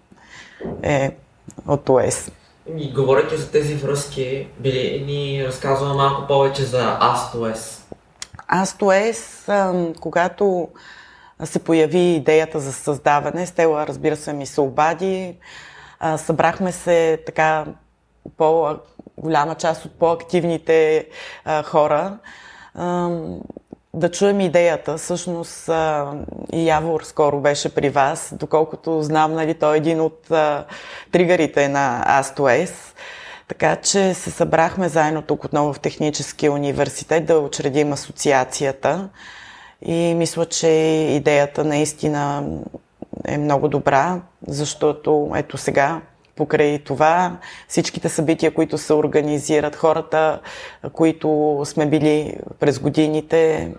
е 0.84 1.12
от 1.68 1.90
ОС. 1.90 2.32
И 2.78 2.94
говоряки 2.94 3.38
за 3.38 3.52
тези 3.52 3.76
връзки, 3.76 4.48
били 4.60 5.04
ни 5.08 5.48
разказва 5.48 5.94
малко 5.94 6.28
повече 6.28 6.64
за 6.64 6.98
Астос. 8.52 9.50
Астос, 9.50 10.00
когато 10.00 10.68
се 11.44 11.60
появи 11.60 12.00
идеята 12.00 12.60
за 12.60 12.74
създаване. 12.74 13.46
Стела, 13.46 13.88
разбира 13.88 14.16
се, 14.16 14.34
ми 14.34 14.46
се 14.46 14.62
обади. 14.62 15.38
Събрахме 16.18 16.72
се 16.72 17.20
така 17.26 17.66
по 18.38 18.76
голяма 19.18 19.56
част 19.56 19.86
от 19.86 20.00
по-активните 20.00 21.08
хора 21.64 22.18
да 23.94 24.12
чуем 24.12 24.40
идеята. 24.40 24.98
Всъщност 24.98 25.70
и 26.54 26.68
Явор 26.68 27.02
скоро 27.02 27.40
беше 27.40 27.76
при 27.76 27.90
вас. 27.90 28.34
Доколкото 28.40 29.02
знам, 29.02 29.34
нали, 29.34 29.54
той 29.54 29.76
е 29.76 29.78
един 29.78 30.02
от 30.02 30.32
тригърите 31.12 31.68
на 31.68 32.04
Астуес. 32.20 32.96
Така 33.50 33.76
че 33.76 34.14
се 34.14 34.32
събрахме 34.32 34.90
заедно 34.90 35.22
тук 35.22 35.44
отново 35.44 35.74
в 35.74 35.80
Техническия 35.80 36.52
университет 36.52 37.26
да 37.26 37.40
учредим 37.40 37.94
асоциацията. 37.94 39.10
И 39.82 40.14
мисля, 40.14 40.46
че 40.46 40.68
идеята 41.12 41.64
наистина 41.64 42.44
е 43.26 43.38
много 43.38 43.68
добра, 43.68 44.22
защото 44.48 45.32
ето 45.36 45.58
сега 45.58 46.02
покрай 46.36 46.80
това 46.80 47.38
всичките 47.68 48.10
събития, 48.10 48.54
които 48.54 48.78
се 48.78 48.94
организират, 48.94 49.76
хората, 49.76 50.42
които 50.94 51.62
сме 51.66 51.86
били 51.86 52.38
през 52.60 52.80
годините, 52.80 53.72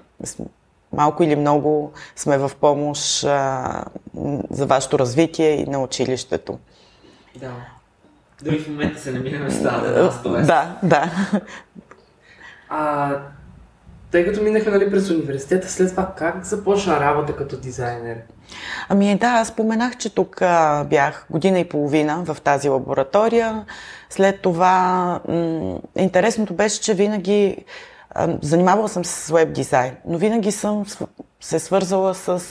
малко 0.92 1.22
или 1.22 1.36
много 1.36 1.92
сме 2.16 2.38
в 2.38 2.50
помощ 2.60 3.24
а, 3.24 3.84
за 4.50 4.66
вашето 4.66 4.98
развитие 4.98 5.50
и 5.50 5.64
на 5.64 5.82
училището. 5.82 6.58
Да. 7.36 7.79
Дори 8.42 8.59
в 8.59 8.68
момента 8.68 9.00
се 9.00 9.12
намираме 9.12 9.50
с 9.50 9.62
тази 9.62 9.94
нас, 9.94 10.23
т.е. 10.23 10.42
Да, 10.42 10.78
да. 10.82 11.11
А, 12.68 13.16
тъй 14.11 14.25
като 14.25 14.42
минахме 14.42 14.73
нали, 14.73 14.90
през 14.90 15.11
университета, 15.11 15.68
след 15.68 15.90
това 15.90 16.14
как 16.18 16.44
започна 16.44 17.00
работа 17.00 17.37
като 17.37 17.56
дизайнер? 17.56 18.16
Ами 18.88 19.18
да, 19.18 19.26
аз 19.26 19.49
споменах, 19.49 19.97
че 19.97 20.14
тук 20.14 20.42
а, 20.42 20.85
бях 20.85 21.26
година 21.30 21.59
и 21.59 21.68
половина 21.68 22.25
в 22.25 22.37
тази 22.40 22.68
лаборатория. 22.68 23.64
След 24.11 24.40
това 24.40 25.20
м- 25.28 25.78
интересното 25.97 26.54
беше, 26.54 26.80
че 26.80 26.94
винаги 26.94 27.64
а, 28.11 28.28
занимавала 28.42 28.88
съм 28.88 29.04
се 29.04 29.26
с 29.26 29.30
веб 29.30 29.52
дизайн, 29.52 29.97
но 30.06 30.18
винаги 30.18 30.52
съм 30.52 30.85
се 31.40 31.59
свързала 31.59 32.14
с 32.14 32.42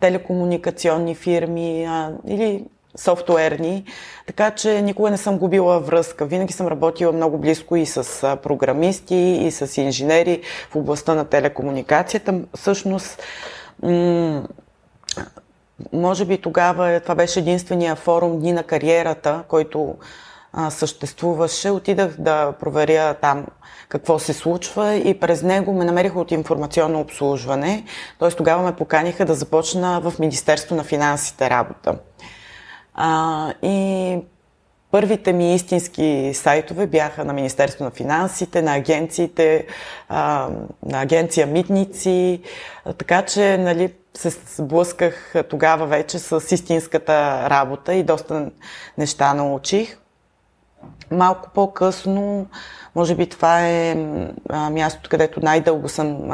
телекомуникационни 0.00 1.14
фирми 1.14 1.84
а, 1.84 2.12
или 2.26 2.64
софтуерни, 2.96 3.84
така 4.26 4.50
че 4.50 4.82
никога 4.82 5.10
не 5.10 5.16
съм 5.16 5.38
губила 5.38 5.80
връзка. 5.80 6.26
Винаги 6.26 6.52
съм 6.52 6.66
работила 6.66 7.12
много 7.12 7.38
близко 7.38 7.76
и 7.76 7.86
с 7.86 8.38
програмисти, 8.42 9.14
и 9.14 9.50
с 9.50 9.80
инженери 9.80 10.42
в 10.70 10.76
областта 10.76 11.14
на 11.14 11.24
телекомуникацията. 11.24 12.40
Всъщност, 12.56 13.22
м- 13.82 14.42
може 15.92 16.24
би 16.24 16.38
тогава 16.38 17.00
това 17.00 17.14
беше 17.14 17.40
единствения 17.40 17.96
форум 17.96 18.38
Дни 18.38 18.52
на 18.52 18.62
кариерата, 18.62 19.42
който 19.48 19.94
а, 20.52 20.70
съществуваше. 20.70 21.70
Отидах 21.70 22.16
да 22.18 22.52
проверя 22.52 23.14
там 23.14 23.46
какво 23.88 24.18
се 24.18 24.32
случва 24.32 24.94
и 24.94 25.20
през 25.20 25.42
него 25.42 25.72
ме 25.72 25.84
намериха 25.84 26.20
от 26.20 26.30
информационно 26.30 27.00
обслужване. 27.00 27.84
Т.е. 28.18 28.30
тогава 28.30 28.62
ме 28.62 28.76
поканиха 28.76 29.24
да 29.24 29.34
започна 29.34 30.00
в 30.00 30.18
Министерство 30.18 30.76
на 30.76 30.84
финансите 30.84 31.50
работа. 31.50 31.98
А, 32.94 33.52
и 33.62 34.18
първите 34.90 35.32
ми 35.32 35.54
истински 35.54 36.32
сайтове 36.34 36.86
бяха 36.86 37.24
на 37.24 37.32
Министерство 37.32 37.84
на 37.84 37.90
финансите, 37.90 38.62
на 38.62 38.74
агенциите, 38.74 39.66
а, 40.08 40.48
на 40.86 41.00
агенция 41.02 41.46
Митници, 41.46 42.42
така 42.98 43.22
че 43.22 43.58
нали, 43.58 43.94
се 44.14 44.30
сблъсках 44.30 45.34
тогава 45.50 45.86
вече 45.86 46.18
с 46.18 46.54
истинската 46.54 47.50
работа 47.50 47.94
и 47.94 48.02
доста 48.02 48.50
неща 48.98 49.34
научих. 49.34 49.98
Малко 51.10 51.50
по-късно, 51.54 52.46
може 52.94 53.14
би 53.14 53.26
това 53.26 53.68
е 53.68 53.94
мястото, 54.70 55.10
където 55.10 55.40
най-дълго 55.40 55.88
съм 55.88 56.30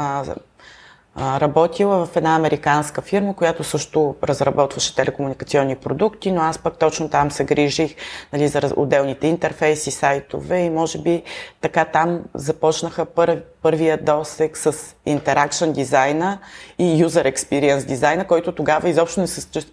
работила 1.19 2.05
в 2.05 2.15
една 2.15 2.35
американска 2.35 3.01
фирма, 3.01 3.35
която 3.35 3.63
също 3.63 4.15
разработваше 4.23 4.95
телекомуникационни 4.95 5.75
продукти, 5.75 6.31
но 6.31 6.41
аз 6.41 6.59
пък 6.59 6.77
точно 6.77 7.09
там 7.09 7.31
се 7.31 7.43
грижих 7.43 7.95
нали, 8.33 8.47
за 8.47 8.73
отделните 8.75 9.27
интерфейси, 9.27 9.91
сайтове 9.91 10.59
и 10.59 10.69
може 10.69 11.01
би 11.01 11.23
така 11.61 11.85
там 11.85 12.21
започнаха 12.33 13.05
пър, 13.05 13.43
първия 13.61 14.03
досек 14.03 14.57
с 14.57 14.73
Interaction 15.07 15.71
дизайна 15.71 16.39
и 16.79 17.05
User 17.05 17.35
Experience 17.35 17.85
дизайна, 17.85 18.27
който 18.27 18.51
тогава 18.51 18.89
изобщо 18.89 19.19
не 19.21 19.27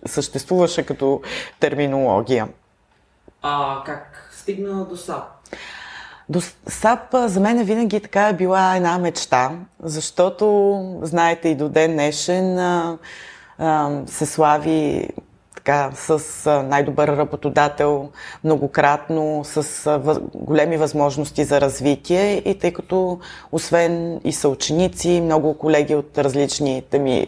съществуваше 0.07 0.87
като 0.87 1.23
терминология. 1.61 2.49
А 3.43 3.83
как 3.87 4.31
стигна 4.33 4.85
до 4.85 4.97
SAP? 4.97 5.23
До 6.29 6.41
САП 6.69 7.15
за 7.15 7.41
мен 7.41 7.65
винаги 7.65 8.01
така 8.01 8.29
е 8.29 8.33
била 8.33 8.77
една 8.77 8.99
мечта, 8.99 9.51
защото, 9.83 10.99
знаете, 11.03 11.49
и 11.49 11.55
до 11.55 11.69
ден 11.69 11.93
днешен 11.93 12.59
а, 12.59 12.99
а, 13.59 14.01
се 14.07 14.27
слави 14.27 15.09
така, 15.55 15.91
с 15.95 16.63
най-добър 16.69 17.09
работодател 17.09 18.09
многократно, 18.45 19.43
с 19.45 19.87
а, 19.87 20.21
големи 20.35 20.77
възможности 20.77 21.45
за 21.45 21.61
развитие 21.61 22.43
и 22.45 22.59
тъй 22.59 22.73
като 22.73 23.19
освен 23.53 24.21
и 24.25 24.33
съученици, 24.33 25.21
много 25.21 25.59
колеги 25.59 25.95
от 25.95 26.19
различните 26.19 26.99
ми 26.99 27.27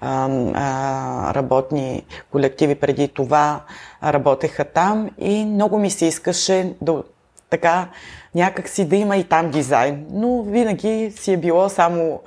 а, 0.00 0.28
а, 0.54 1.34
работни 1.34 2.04
колективи 2.32 2.74
преди 2.74 3.08
това 3.08 3.60
работеха 4.04 4.64
там 4.64 5.10
и 5.18 5.44
много 5.44 5.78
ми 5.78 5.90
се 5.90 6.06
искаше 6.06 6.74
да 6.80 7.02
така 7.50 7.88
някак 8.34 8.68
си 8.68 8.84
да 8.84 8.96
има 8.96 9.16
и 9.16 9.24
там 9.24 9.50
дизайн. 9.50 10.06
Но 10.10 10.42
винаги 10.42 11.12
си 11.16 11.32
е 11.32 11.36
било 11.36 11.68
само 11.68 12.20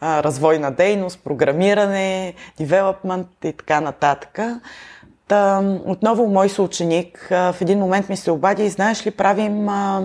а, 0.00 0.22
развойна 0.22 0.70
дейност, 0.72 1.20
програмиране, 1.24 2.34
девелопмент 2.58 3.28
и 3.44 3.52
така 3.52 3.80
нататък. 3.80 4.38
Та, 5.28 5.62
отново 5.86 6.26
мой 6.26 6.48
съученик 6.48 7.28
а, 7.30 7.52
в 7.52 7.60
един 7.60 7.78
момент 7.78 8.08
ми 8.08 8.16
се 8.16 8.30
обади 8.30 8.64
и 8.64 8.70
знаеш 8.70 9.06
ли, 9.06 9.10
правим 9.10 9.68
а, 9.68 10.02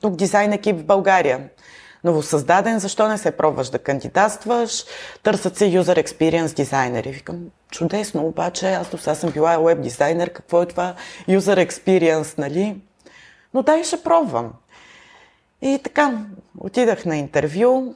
тук 0.00 0.16
дизайн 0.16 0.52
екип 0.52 0.76
в 0.76 0.84
България. 0.84 1.40
Новосъздаден, 2.04 2.78
защо 2.78 3.08
не 3.08 3.18
се 3.18 3.30
пробваш 3.30 3.68
да 3.68 3.78
кандидатстваш? 3.78 4.84
Търсят 5.22 5.56
се 5.56 5.64
user 5.64 6.04
experience 6.04 6.56
дизайнери. 6.56 7.10
Викам, 7.10 7.36
чудесно, 7.70 8.26
обаче 8.26 8.72
аз 8.72 8.90
до 8.90 8.98
сега 8.98 9.14
съм 9.14 9.30
била 9.30 9.58
веб 9.58 9.80
дизайнер, 9.80 10.30
какво 10.30 10.62
е 10.62 10.66
това 10.66 10.94
user 11.28 11.68
experience, 11.68 12.38
нали? 12.38 12.76
Но 13.54 13.62
дай 13.62 13.84
ще 13.84 14.02
пробвам. 14.02 14.52
И 15.62 15.80
така, 15.84 16.18
отидах 16.58 17.04
на 17.04 17.16
интервю. 17.16 17.94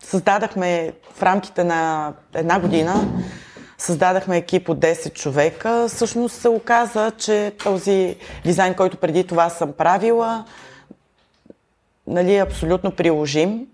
Създадахме 0.00 0.92
в 1.14 1.22
рамките 1.22 1.64
на 1.64 2.12
една 2.34 2.60
година 2.60 3.22
създадахме 3.78 4.36
екип 4.36 4.68
от 4.68 4.78
10 4.78 5.12
човека. 5.12 5.86
Всъщност 5.88 6.36
се 6.36 6.48
оказа, 6.48 7.12
че 7.18 7.52
този 7.64 8.16
дизайн, 8.44 8.74
който 8.74 8.96
преди 8.96 9.26
това 9.26 9.48
съм 9.48 9.72
правила, 9.72 10.44
нали, 12.06 12.34
е 12.34 12.42
абсолютно 12.42 12.90
приложим. 12.90 13.66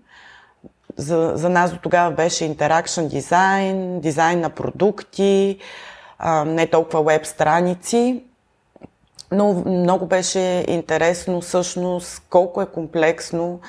За, 0.97 1.31
за 1.35 1.49
нас 1.49 1.71
до 1.71 1.77
тогава 1.77 2.11
беше 2.11 2.45
интеракшн 2.45 3.07
дизайн, 3.07 3.99
дизайн 3.99 4.39
на 4.39 4.49
продукти, 4.49 5.59
а, 6.19 6.45
не 6.45 6.67
толкова 6.67 7.03
веб 7.03 7.25
страници. 7.25 8.23
Но 9.31 9.63
много 9.65 10.05
беше 10.05 10.65
интересно 10.67 11.41
всъщност 11.41 12.23
колко 12.29 12.61
е 12.61 12.65
комплексно 12.65 13.59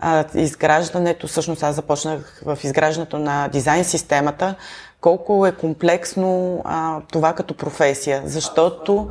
а, 0.00 0.24
изграждането, 0.34 1.26
всъщност 1.26 1.62
аз 1.62 1.74
започнах 1.74 2.42
в 2.46 2.58
изграждането 2.64 3.18
на 3.18 3.48
дизайн 3.48 3.84
системата, 3.84 4.54
колко 5.00 5.46
е 5.46 5.52
комплексно 5.52 6.62
а, 6.64 7.00
това 7.12 7.32
като 7.32 7.56
професия, 7.56 8.22
защото... 8.24 9.10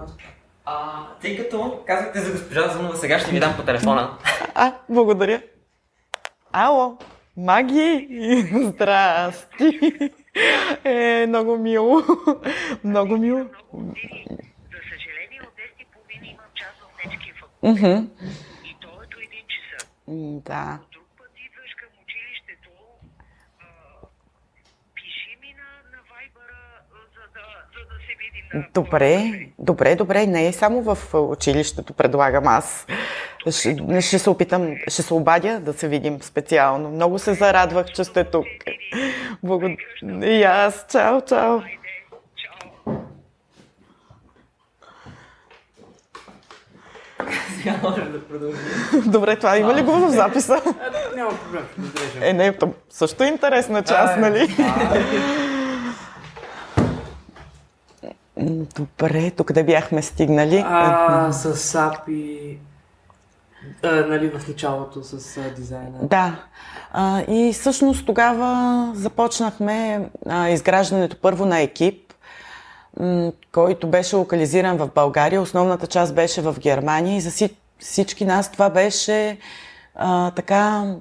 А, 0.66 0.74
тъй 1.22 1.38
като 1.38 1.80
казахте 1.88 2.20
за 2.20 2.32
госпожа 2.32 2.70
Зунова, 2.70 2.98
сега 2.98 3.20
ще 3.20 3.32
ви 3.32 3.40
дам 3.40 3.54
по 3.58 3.64
телефона. 3.64 4.10
А, 4.56 4.74
благодаря. 4.90 5.42
Ало, 6.54 6.98
Маги! 7.38 8.08
Здрасти! 8.68 9.80
Е, 10.84 11.26
много 11.28 11.58
мило. 11.58 12.02
Много 12.84 13.18
мило. 13.18 13.46
Mm-hmm. 17.64 18.08
И 18.66 18.76
то 18.82 18.88
е 18.88 19.08
до 19.08 19.18
един 19.18 19.46
часа. 19.54 19.88
Да. 20.46 20.80
Друг 20.92 21.04
път 21.18 21.32
идваш 21.48 21.74
към 21.80 21.90
училището, 22.04 22.70
а, 23.60 23.66
пиши 24.96 25.38
ми 25.42 25.48
на, 25.48 25.70
на 25.92 26.00
Вайбъра, 26.12 26.62
за 27.16 27.24
да, 27.34 27.46
за 27.74 27.86
да 27.86 27.96
се 28.06 28.14
видим. 28.20 28.46
На 28.54 28.66
добре, 28.74 29.48
добре, 29.60 29.96
добре. 29.96 30.28
Не 30.28 30.48
е 30.48 30.54
само 30.54 30.82
в 30.82 31.14
училището, 31.14 31.94
предлагам 31.94 32.48
аз. 32.48 32.88
Ще, 33.50 34.02
ще 34.02 34.20
се 34.20 34.30
опитам, 34.30 34.76
ще 34.88 35.02
се 35.02 35.14
обадя 35.14 35.60
да 35.60 35.74
се 35.74 35.88
видим 35.88 36.22
специално. 36.22 36.90
Много 36.90 37.20
се 37.20 37.34
зарадвах, 37.34 37.86
че 37.86 38.04
сте 38.04 38.24
тук. 38.24 38.46
Благодаря. 39.44 39.78
И 40.24 40.44
аз. 40.44 40.86
Чао, 40.92 41.22
чао. 41.22 41.62
Сега 47.62 47.80
може 47.84 48.02
да 48.02 48.28
продължим. 48.28 48.60
Добре, 49.06 49.36
това 49.36 49.58
има 49.58 49.74
ли 49.74 49.82
го 49.82 49.92
в 49.92 50.10
записа? 50.10 50.62
Няма 51.16 51.32
проблем, 51.38 51.68
Е, 52.22 52.34
не, 52.34 52.58
също 52.90 53.24
е 53.24 53.28
интересна 53.28 53.84
част, 53.84 54.18
нали? 54.18 54.56
Добре, 58.76 59.32
тук 59.32 59.52
да 59.52 59.64
бяхме 59.64 60.02
стигнали. 60.02 60.64
А, 60.68 61.32
с 61.32 61.92
и... 62.08 62.58
А, 63.84 63.92
нали, 63.92 64.30
в 64.30 64.48
началото 64.48 65.04
с 65.04 65.38
а, 65.38 65.54
дизайна. 65.56 65.98
Да. 66.02 66.36
А, 66.92 67.22
и 67.28 67.54
всъщност 67.54 68.06
тогава 68.06 68.92
започнахме 68.96 70.10
а, 70.30 70.50
изграждането 70.50 71.18
първо 71.22 71.46
на 71.46 71.60
екип, 71.60 72.11
който 73.52 73.88
беше 73.88 74.16
локализиран 74.16 74.78
в 74.78 74.90
България. 74.96 75.42
Основната 75.42 75.88
част 75.88 76.16
беше 76.16 76.42
в 76.42 76.56
Германия 76.60 77.18
и 77.18 77.22
за 77.22 77.48
всички 77.80 78.26
нас 78.26 78.52
това 78.52 78.70
беше 78.70 79.38
а, 79.96 80.32
така 80.32 80.96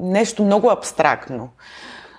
нещо 0.00 0.42
много 0.44 0.70
абстрактно. 0.70 1.48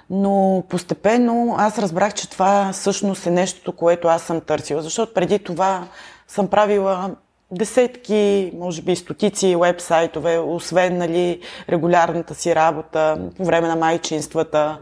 Но 0.10 0.64
постепенно 0.70 1.56
аз 1.58 1.80
разбрах, 1.80 2.14
че 2.14 2.30
това 2.30 2.70
всъщност 2.74 3.26
е 3.26 3.32
нещото, 3.32 3.72
което 3.72 4.08
аз 4.08 4.22
съм 4.22 4.42
търсила, 4.42 4.82
защото 4.82 5.14
преди 5.14 5.40
това 5.40 5.88
съм 6.28 6.48
правила 6.48 7.16
десетки, 7.52 8.52
може 8.56 8.82
би 8.82 8.96
стотици 8.96 9.56
вебсайтове, 9.56 10.38
освен 10.38 10.98
нали, 10.98 11.42
регулярната 11.70 12.36
си 12.36 12.56
работа 12.56 13.20
по 13.38 13.46
време 13.46 13.68
на 13.68 13.76
майчинствата. 13.76 14.78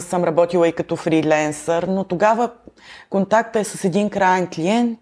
Съм 0.00 0.24
работила 0.24 0.68
и 0.68 0.72
като 0.72 0.96
фриленсър, 0.96 1.82
но 1.82 2.04
тогава 2.04 2.50
контакта 3.10 3.58
е 3.60 3.64
с 3.64 3.84
един 3.84 4.10
крайен 4.10 4.48
клиент, 4.54 4.98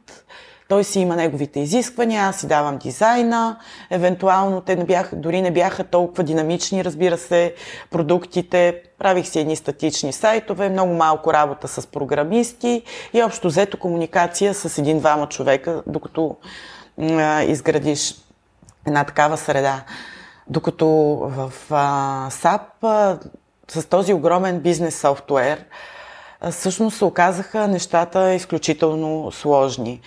той 0.68 0.84
си 0.84 1.00
има 1.00 1.16
неговите 1.16 1.60
изисквания, 1.60 2.22
аз 2.22 2.36
си 2.36 2.46
давам 2.46 2.78
дизайна, 2.78 3.58
евентуално 3.90 4.60
те 4.60 4.76
не 4.76 4.84
бяха, 4.84 5.16
дори 5.16 5.42
не 5.42 5.50
бяха 5.50 5.84
толкова 5.84 6.24
динамични, 6.24 6.84
разбира 6.84 7.18
се, 7.18 7.54
продуктите. 7.90 8.82
Правих 8.98 9.28
си 9.28 9.40
едни 9.40 9.56
статични 9.56 10.12
сайтове, 10.12 10.68
много 10.68 10.94
малко 10.94 11.32
работа 11.32 11.68
с 11.68 11.86
програмисти 11.86 12.82
и 13.12 13.22
общо 13.22 13.48
взето 13.48 13.78
комуникация 13.78 14.54
с 14.54 14.78
един-двама 14.78 15.28
човека, 15.28 15.82
докато 15.86 16.36
а, 17.00 17.42
изградиш 17.42 18.14
една 18.86 19.04
такава 19.04 19.36
среда. 19.36 19.84
Докато 20.48 20.86
в 21.22 21.52
а, 21.70 22.28
SAP 22.30 22.60
а, 22.82 23.18
с 23.68 23.88
този 23.88 24.12
огромен 24.12 24.60
бизнес 24.60 25.00
софтуер, 25.00 25.64
всъщност 26.50 26.96
се 26.96 27.04
оказаха 27.04 27.68
нещата 27.68 28.34
изключително 28.34 29.32
сложни. 29.32 30.00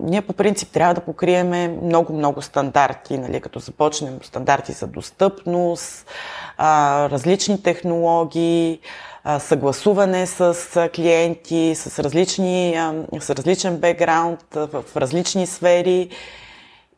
Ние 0.00 0.22
по 0.22 0.32
принцип 0.32 0.72
трябва 0.72 0.94
да 0.94 1.00
покриеме 1.00 1.68
много-много 1.68 2.42
стандарти, 2.42 3.18
нали, 3.18 3.40
като 3.40 3.58
започнем 3.58 4.18
стандарти 4.22 4.72
за 4.72 4.86
достъпност, 4.86 6.06
различни 7.10 7.62
технологии, 7.62 8.80
съгласуване 9.38 10.26
с 10.26 10.56
клиенти, 10.94 11.74
с, 11.74 11.98
различни, 11.98 12.80
с 13.20 13.30
различен 13.30 13.76
бекграунд 13.76 14.40
в 14.54 14.84
различни 14.96 15.46
сфери. 15.46 16.08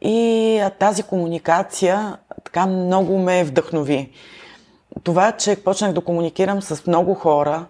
И 0.01 0.63
тази 0.79 1.03
комуникация 1.03 2.17
така 2.45 2.67
много 2.67 3.19
ме 3.19 3.45
вдъхнови. 3.45 4.13
Това, 5.05 5.33
че 5.33 5.65
почнах 5.65 5.93
да 5.93 6.01
комуникирам 6.01 6.63
с 6.63 6.87
много 6.87 7.15
хора, 7.15 7.67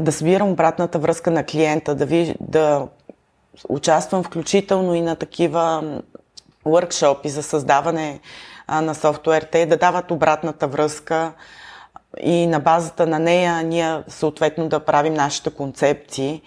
да 0.00 0.12
събирам 0.12 0.50
обратната 0.50 0.98
връзка 0.98 1.30
на 1.30 1.44
клиента, 1.44 1.94
да, 1.94 2.06
ви, 2.06 2.34
да 2.40 2.88
участвам 3.68 4.22
включително 4.22 4.94
и 4.94 5.00
на 5.00 5.16
такива 5.16 5.82
workshopи 6.64 7.26
за 7.26 7.42
създаване 7.42 8.20
а, 8.66 8.80
на 8.80 8.94
софтуер, 8.94 9.42
те 9.42 9.66
да 9.66 9.76
дават 9.76 10.10
обратната 10.10 10.66
връзка 10.66 11.32
и 12.20 12.46
на 12.46 12.60
базата 12.60 13.06
на 13.06 13.18
нея 13.18 13.62
ние 13.62 14.02
съответно 14.08 14.68
да 14.68 14.80
правим 14.80 15.14
нашите 15.14 15.50
концепции 15.50 16.42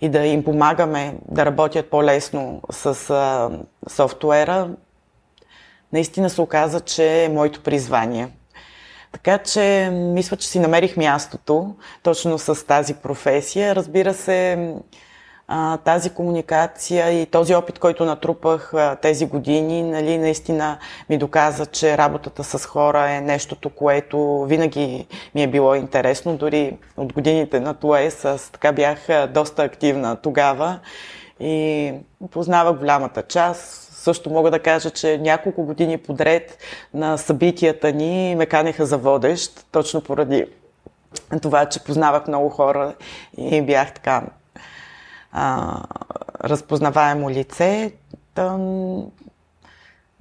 и 0.00 0.08
да 0.08 0.26
им 0.26 0.44
помагаме 0.44 1.14
да 1.28 1.46
работят 1.46 1.90
по-лесно 1.90 2.62
с 2.70 3.10
а, 3.10 3.50
софтуера, 3.88 4.70
наистина 5.92 6.30
се 6.30 6.40
оказа, 6.40 6.80
че 6.80 7.24
е 7.24 7.28
моето 7.28 7.62
призвание. 7.62 8.28
Така 9.12 9.38
че 9.38 9.90
мисля, 9.92 10.36
че 10.36 10.48
си 10.48 10.58
намерих 10.58 10.96
мястото 10.96 11.74
точно 12.02 12.38
с 12.38 12.66
тази 12.66 12.94
професия. 12.94 13.74
Разбира 13.74 14.14
се, 14.14 14.74
тази 15.84 16.10
комуникация 16.10 17.22
и 17.22 17.26
този 17.26 17.54
опит, 17.54 17.78
който 17.78 18.04
натрупах 18.04 18.72
тези 19.02 19.26
години, 19.26 19.82
нали, 19.82 20.18
наистина 20.18 20.78
ми 21.08 21.18
доказа, 21.18 21.66
че 21.66 21.98
работата 21.98 22.44
с 22.44 22.66
хора 22.66 23.10
е 23.10 23.20
нещото, 23.20 23.70
което 23.70 24.44
винаги 24.44 25.06
ми 25.34 25.42
е 25.42 25.46
било 25.48 25.74
интересно. 25.74 26.36
Дори 26.36 26.76
от 26.96 27.12
годините 27.12 27.60
на 27.60 27.74
ТУЕС 27.74 28.24
аз 28.24 28.50
така 28.50 28.72
бях 28.72 28.98
доста 29.28 29.62
активна 29.62 30.16
тогава 30.16 30.78
и 31.40 31.92
познавах 32.30 32.78
голямата 32.78 33.22
част. 33.22 33.87
Също 34.08 34.30
мога 34.30 34.50
да 34.50 34.58
кажа, 34.58 34.90
че 34.90 35.18
няколко 35.18 35.64
години 35.64 35.98
подред 35.98 36.58
на 36.94 37.16
събитията 37.16 37.92
ни 37.92 38.34
ме 38.34 38.46
канеха 38.46 38.86
за 38.86 38.98
водещ, 38.98 39.66
точно 39.72 40.00
поради 40.00 40.46
това, 41.42 41.66
че 41.66 41.84
познавах 41.84 42.26
много 42.26 42.48
хора 42.48 42.94
и 43.38 43.62
бях 43.62 43.94
така 43.94 44.22
а, 45.32 45.76
разпознаваемо 46.44 47.30
лице. 47.30 47.92
Да, 48.34 48.58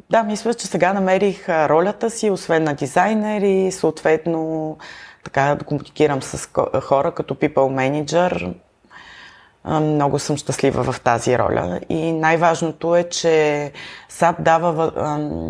да, 0.10 0.24
мисля, 0.24 0.54
че 0.54 0.68
сега 0.68 0.94
намерих 0.94 1.50
ролята 1.50 2.10
си, 2.10 2.30
освен 2.30 2.64
на 2.64 2.74
дизайнер 2.74 3.42
и 3.42 3.72
съответно 3.72 4.78
така 5.24 5.56
да 5.56 5.66
комуникирам 5.66 6.22
с 6.22 6.50
хора 6.82 7.12
като 7.12 7.36
people 7.36 8.04
manager. 8.04 8.54
Много 9.68 10.20
съм 10.20 10.38
щастлива 10.38 10.92
в 10.92 11.02
тази 11.02 11.38
роля. 11.38 11.80
И 11.90 12.12
най-важното 12.12 12.96
е, 12.96 13.04
че 13.04 13.72
SAP 14.12 14.36
дава 14.40 14.92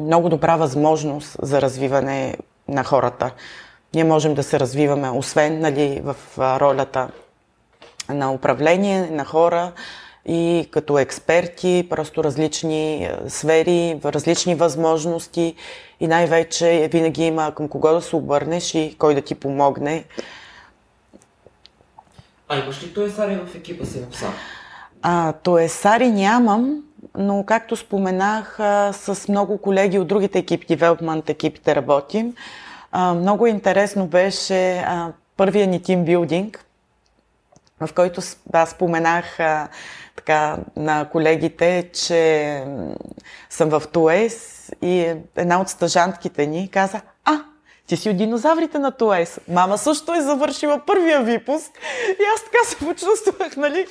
много 0.04 0.30
добра 0.30 0.56
възможност 0.56 1.38
за 1.42 1.62
развиване 1.62 2.38
на 2.68 2.84
хората. 2.84 3.32
Ние 3.94 4.04
можем 4.04 4.34
да 4.34 4.44
се 4.44 4.60
развиваме, 4.60 5.10
освен 5.10 5.60
нали, 5.60 6.02
в 6.04 6.16
ролята 6.38 7.08
на 8.10 8.32
управление 8.32 9.10
на 9.12 9.26
хора 9.26 9.72
и 10.26 10.68
като 10.72 11.00
експерти, 11.00 11.88
просто 11.90 12.24
различни 12.24 13.10
сфери, 13.28 14.00
различни 14.06 14.56
възможности 14.56 15.56
и 16.00 16.08
най-вече 16.08 16.90
винаги 16.92 17.24
има 17.24 17.52
към 17.56 17.68
кого 17.68 17.94
да 17.94 18.02
се 18.02 18.16
обърнеш 18.16 18.76
и 18.76 18.96
кой 19.00 19.16
да 19.16 19.22
ти 19.22 19.36
помогне. 19.36 20.04
А 22.50 22.58
имаш 22.58 22.84
ли 22.84 22.94
Тоесари 22.94 23.36
в 23.36 23.56
екипа 23.56 23.86
си 23.86 24.00
на 24.00 24.10
пса? 24.10 24.28
А, 25.02 25.34
Тоесари 25.34 26.12
нямам, 26.12 26.84
но 27.18 27.44
както 27.46 27.76
споменах, 27.76 28.60
а, 28.60 28.94
с 28.94 29.28
много 29.28 29.58
колеги 29.58 30.00
от 30.00 30.08
другите 30.08 30.40
екипи, 30.40 30.66
девелопмент 30.68 31.30
екипите 31.30 31.76
работим. 31.76 32.34
А, 32.92 33.14
много 33.14 33.48
интересно 33.48 34.08
беше 34.08 34.78
а, 34.78 35.12
първия 35.38 35.68
ни 35.68 35.82
тимбилдинг, 35.82 36.66
в 37.80 37.94
който 37.94 38.22
аз 38.54 38.70
споменах 38.70 39.40
а, 39.40 39.68
така, 40.16 40.58
на 40.76 41.10
колегите, 41.10 41.90
че 41.94 42.64
съм 43.50 43.70
в 43.70 43.84
Туес 43.92 44.70
и 44.82 45.14
една 45.36 45.62
от 45.62 45.70
стъжантките 45.70 46.48
ни 46.48 46.70
каза, 46.70 47.02
ти 47.88 47.98
си 47.98 48.10
от 48.10 48.18
динозаврите 48.18 48.80
на 48.80 48.92
Туес. 48.92 49.40
Мама 49.48 49.78
също 49.78 50.14
е 50.14 50.22
завършила 50.22 50.82
първия 50.86 51.22
випуск 51.22 51.72
и 52.10 52.24
аз 52.36 52.44
така 52.44 52.58
се 52.66 52.78
почувствах, 52.78 53.58
нали, 53.58 53.88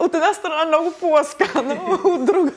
от 0.00 0.14
една 0.14 0.34
страна 0.34 0.64
много 0.64 0.92
поласкана, 1.00 1.74
от 2.04 2.24
друга 2.24 2.52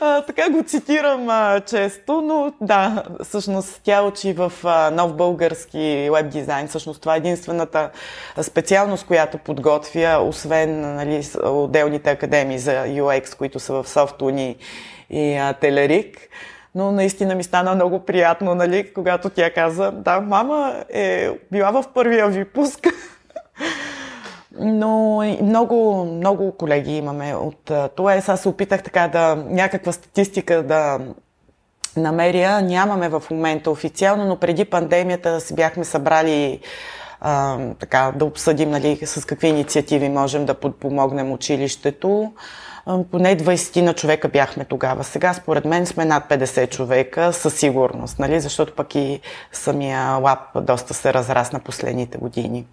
а, 0.00 0.22
така 0.22 0.50
го 0.50 0.62
цитирам 0.62 1.28
а, 1.28 1.60
често, 1.60 2.20
но 2.20 2.52
да, 2.60 3.04
всъщност 3.24 3.80
тя 3.84 4.02
учи 4.02 4.32
в 4.32 4.52
а, 4.64 4.90
нов 4.90 5.16
български 5.16 6.08
веб 6.12 6.28
дизайн. 6.28 6.68
Всъщност 6.68 7.00
това 7.00 7.14
е 7.14 7.18
единствената 7.18 7.90
специалност, 8.42 9.06
която 9.06 9.38
подготвя, 9.38 10.18
освен 10.28 10.94
нали, 10.96 11.26
отделните 11.44 12.10
академии 12.10 12.58
за 12.58 12.72
UX, 12.72 13.36
които 13.36 13.60
са 13.60 13.72
в 13.72 13.88
Софтуни 13.88 14.56
и 15.10 15.34
а, 15.34 15.52
Телерик 15.52 16.28
но 16.74 16.92
наистина 16.92 17.34
ми 17.34 17.44
стана 17.44 17.74
много 17.74 18.00
приятно, 18.00 18.54
нали, 18.54 18.92
когато 18.94 19.30
тя 19.30 19.50
каза, 19.50 19.92
да, 19.92 20.20
мама 20.20 20.84
е 20.88 21.30
била 21.52 21.70
в 21.70 21.84
първия 21.94 22.28
випуск. 22.28 22.86
Но 24.60 25.22
много, 25.42 26.04
много 26.04 26.52
колеги 26.52 26.96
имаме 26.96 27.34
от 27.34 27.70
това. 27.96 28.22
Аз 28.26 28.40
се 28.40 28.48
опитах 28.48 28.82
така 28.82 29.08
да 29.08 29.44
някаква 29.48 29.92
статистика 29.92 30.62
да 30.62 30.98
намеря. 31.96 32.62
Нямаме 32.62 33.08
в 33.08 33.22
момента 33.30 33.70
официално, 33.70 34.24
но 34.24 34.36
преди 34.36 34.64
пандемията 34.64 35.40
си 35.40 35.54
бяхме 35.54 35.84
събрали 35.84 36.60
а, 37.20 37.58
така, 37.80 38.12
да 38.16 38.24
обсъдим 38.24 38.70
нали, 38.70 38.98
с 39.04 39.24
какви 39.24 39.48
инициативи 39.48 40.08
можем 40.08 40.46
да 40.46 40.54
подпомогнем 40.54 41.32
училището 41.32 42.32
поне 43.10 43.36
20 43.36 43.80
на 43.80 43.94
човека 43.94 44.28
бяхме 44.28 44.64
тогава. 44.64 45.04
Сега, 45.04 45.34
според 45.34 45.64
мен, 45.64 45.86
сме 45.86 46.04
над 46.04 46.28
50 46.30 46.70
човека 46.70 47.32
със 47.32 47.54
сигурност, 47.54 48.18
нали? 48.18 48.40
защото 48.40 48.74
пък 48.74 48.94
и 48.94 49.20
самия 49.52 50.12
лап 50.12 50.40
доста 50.54 50.94
се 50.94 51.14
разрасна 51.14 51.60
последните 51.60 52.18
години. 52.18 52.66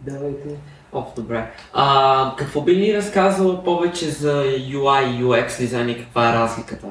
Давайте. 0.00 0.56
О, 0.92 1.04
добре. 1.16 1.50
А, 1.72 2.34
какво 2.38 2.60
би 2.60 2.76
ни 2.76 2.94
разказал 2.94 3.64
повече 3.64 4.10
за 4.10 4.44
UI 4.44 5.10
и 5.10 5.24
UX 5.24 5.58
дизайн 5.58 5.88
и 5.88 5.98
каква 5.98 6.30
е 6.30 6.32
разликата? 6.32 6.86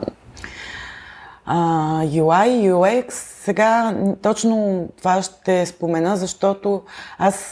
Uh, 1.48 2.22
UI 2.22 2.48
и 2.48 2.72
UX, 2.72 3.12
сега 3.12 3.96
точно 4.22 4.88
това 4.98 5.22
ще 5.22 5.66
спомена, 5.66 6.18
защото 6.18 6.82
аз 7.18 7.52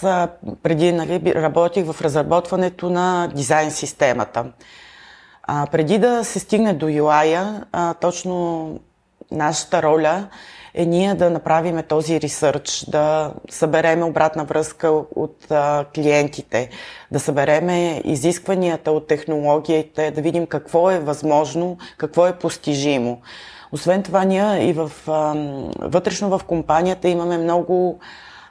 преди 0.63 0.91
нали, 0.91 1.34
работих 1.36 1.86
в 1.86 2.01
разработването 2.01 2.89
на 2.89 3.29
дизайн 3.36 3.71
системата. 3.71 4.45
А, 5.43 5.67
преди 5.71 5.97
да 5.97 6.23
се 6.23 6.39
стигне 6.39 6.73
до 6.73 6.86
UI, 6.86 7.62
а, 7.71 7.93
точно 7.93 8.69
нашата 9.31 9.84
роля 9.84 10.27
е 10.73 10.86
ние 10.86 11.13
да 11.13 11.29
направиме 11.29 11.84
този 11.84 12.21
ресърч, 12.21 12.86
да 12.88 13.34
събереме 13.49 14.03
обратна 14.03 14.43
връзка 14.43 14.89
от 15.15 15.51
а, 15.51 15.86
клиентите, 15.95 16.69
да 17.12 17.19
събереме 17.19 18.01
изискванията 18.05 18.91
от 18.91 19.08
технологиите, 19.08 20.12
да 20.12 20.21
видим 20.21 20.47
какво 20.47 20.91
е 20.91 20.99
възможно, 20.99 21.77
какво 21.97 22.27
е 22.27 22.38
постижимо. 22.38 23.21
Освен 23.75 24.03
това, 24.03 24.23
ние 24.23 24.69
и 24.69 24.73
в, 24.73 24.91
а, 25.07 25.33
вътрешно 25.79 26.38
в 26.38 26.43
компанията 26.43 27.07
имаме 27.07 27.38
много 27.38 27.99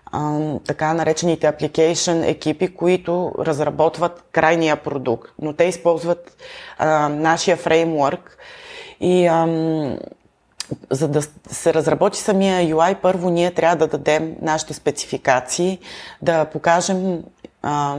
а, 0.06 0.40
така 0.66 0.94
наречените 0.94 1.46
application 1.46 2.26
екипи, 2.26 2.74
които 2.74 3.32
разработват 3.38 4.24
крайния 4.32 4.76
продукт, 4.76 5.30
но 5.42 5.52
те 5.52 5.64
използват 5.64 6.37
а, 6.78 7.08
нашия 7.08 7.56
фреймворк 7.56 8.38
и 9.00 9.26
а, 9.26 9.46
за 10.90 11.08
да 11.08 11.22
се 11.50 11.74
разработи 11.74 12.18
самия 12.18 12.76
UI, 12.76 12.96
първо 13.02 13.30
ние 13.30 13.50
трябва 13.50 13.76
да 13.76 13.87
дадем 13.87 14.37
нашите 14.42 14.74
спецификации, 14.74 15.78
да 16.22 16.44
покажем 16.44 17.22
а, 17.62 17.96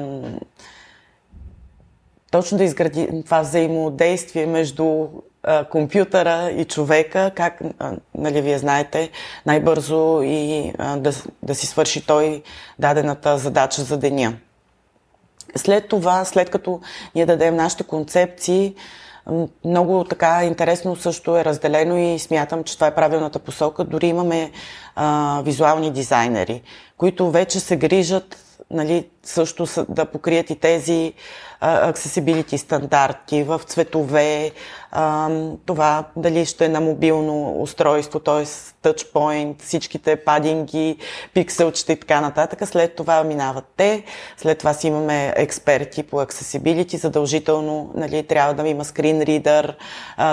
точно 2.36 2.58
да 2.58 2.63
изградим 2.63 3.24
това 3.24 3.41
взаимодействие 3.41 4.45
между 4.45 5.08
компютъра 5.69 6.52
и 6.52 6.65
човека, 6.65 7.32
как, 7.36 7.62
нали, 8.17 8.41
вие 8.41 8.58
знаете, 8.58 9.10
най-бързо 9.45 10.21
и 10.24 10.74
да, 10.98 11.12
да 11.43 11.56
си 11.56 11.67
свърши 11.67 12.06
той 12.06 12.43
дадената 12.80 13.38
задача 13.38 13.82
за 13.82 13.98
деня. 13.98 14.34
След 15.56 15.88
това, 15.88 16.26
след 16.26 16.50
като 16.50 16.82
ние 17.15 17.26
дадем 17.26 17.56
нашите 17.56 17.84
концепции, 17.84 18.76
много 19.65 20.04
така 20.04 20.43
интересно 20.43 20.95
също 20.95 21.38
е 21.38 21.45
разделено 21.45 21.98
и 21.98 22.19
смятам, 22.19 22.63
че 22.63 22.76
това 22.76 22.88
е 22.88 22.95
правилната 22.95 23.39
посока. 23.39 23.84
Дори 23.84 24.08
имаме 24.08 24.52
а, 24.95 25.41
визуални 25.45 25.91
дизайнери, 25.91 26.62
които 26.98 27.32
вече 27.32 27.60
се 27.60 27.78
грижат 27.78 28.44
нали, 28.71 29.10
също 29.23 29.86
да 29.89 30.06
покрият 30.06 30.49
и 30.49 30.56
тези 30.56 31.13
accessibility 31.62 32.58
стандарти 32.58 33.43
в 33.43 33.62
цветове, 33.65 34.51
а, 34.91 35.30
това 35.65 36.04
дали 36.15 36.45
ще 36.45 36.65
е 36.65 36.69
на 36.69 36.82
мобилно 36.82 37.62
устройство, 37.62 38.19
т.е. 38.19 38.45
touchpoint, 38.84 39.62
всичките 39.62 40.15
падинги, 40.15 40.97
пикселчета 41.34 41.93
и 41.93 41.99
така 41.99 42.21
нататък. 42.21 42.67
След 42.67 42.95
това 42.95 43.23
минават 43.23 43.65
те, 43.78 44.04
след 44.38 44.58
това 44.58 44.73
си 44.73 44.88
имаме 44.88 45.34
експерти 45.36 46.04
по 46.04 46.17
accessibility, 46.17 46.95
задължително 46.95 47.91
нали, 47.95 48.23
трябва 48.23 48.54
да 48.54 48.69
има 48.69 48.86
screen 48.86 49.25
reader, 49.25 49.75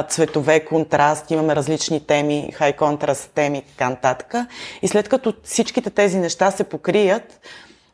цветове, 0.09 0.65
контраст, 0.65 1.31
имаме 1.31 1.57
различни 1.57 2.07
теми, 2.07 2.53
high 2.59 2.79
contrast 2.79 3.31
теми 3.35 3.59
и 3.59 3.63
така 3.63 3.91
нататък. 3.91 4.35
И 4.83 4.89
след 4.89 5.09
като 5.09 5.35
всичките 5.45 5.91
тези 5.91 6.19
неща 6.19 6.51
се 6.51 6.65
покрият, 6.65 7.41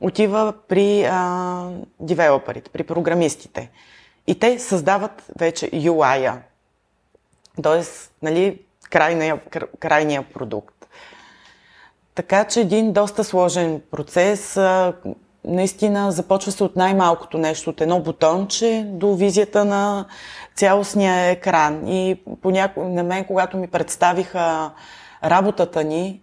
отива 0.01 0.53
при 0.69 1.05
а, 1.05 1.71
девелоперите, 2.01 2.71
при 2.71 2.83
програмистите. 2.83 3.71
И 4.27 4.39
те 4.39 4.59
създават 4.59 5.25
вече 5.39 5.71
UI-а, 5.71 6.39
т.е. 7.63 7.83
Нали, 8.23 8.61
крайния, 8.91 9.41
крайния 9.81 10.23
продукт. 10.23 10.75
Така 12.15 12.45
че 12.45 12.61
един 12.61 12.93
доста 12.93 13.25
сложен 13.25 13.83
процес. 13.91 14.57
А, 14.57 14.93
наистина 15.45 16.13
започва 16.13 16.53
се 16.53 16.65
от 16.65 16.77
най-малкото 16.77 17.39
нещо, 17.39 17.71
от 17.71 17.81
едно 17.81 18.01
бутонче 18.01 18.85
до 18.87 19.15
визията 19.15 19.65
на 19.65 20.07
цялостния 20.55 21.31
екран. 21.31 21.89
И 21.89 22.21
поняко, 22.43 22.85
на 22.85 23.03
мен, 23.03 23.25
когато 23.25 23.57
ми 23.57 23.69
представиха 23.69 24.71
работата 25.25 25.85
ни, 25.85 26.21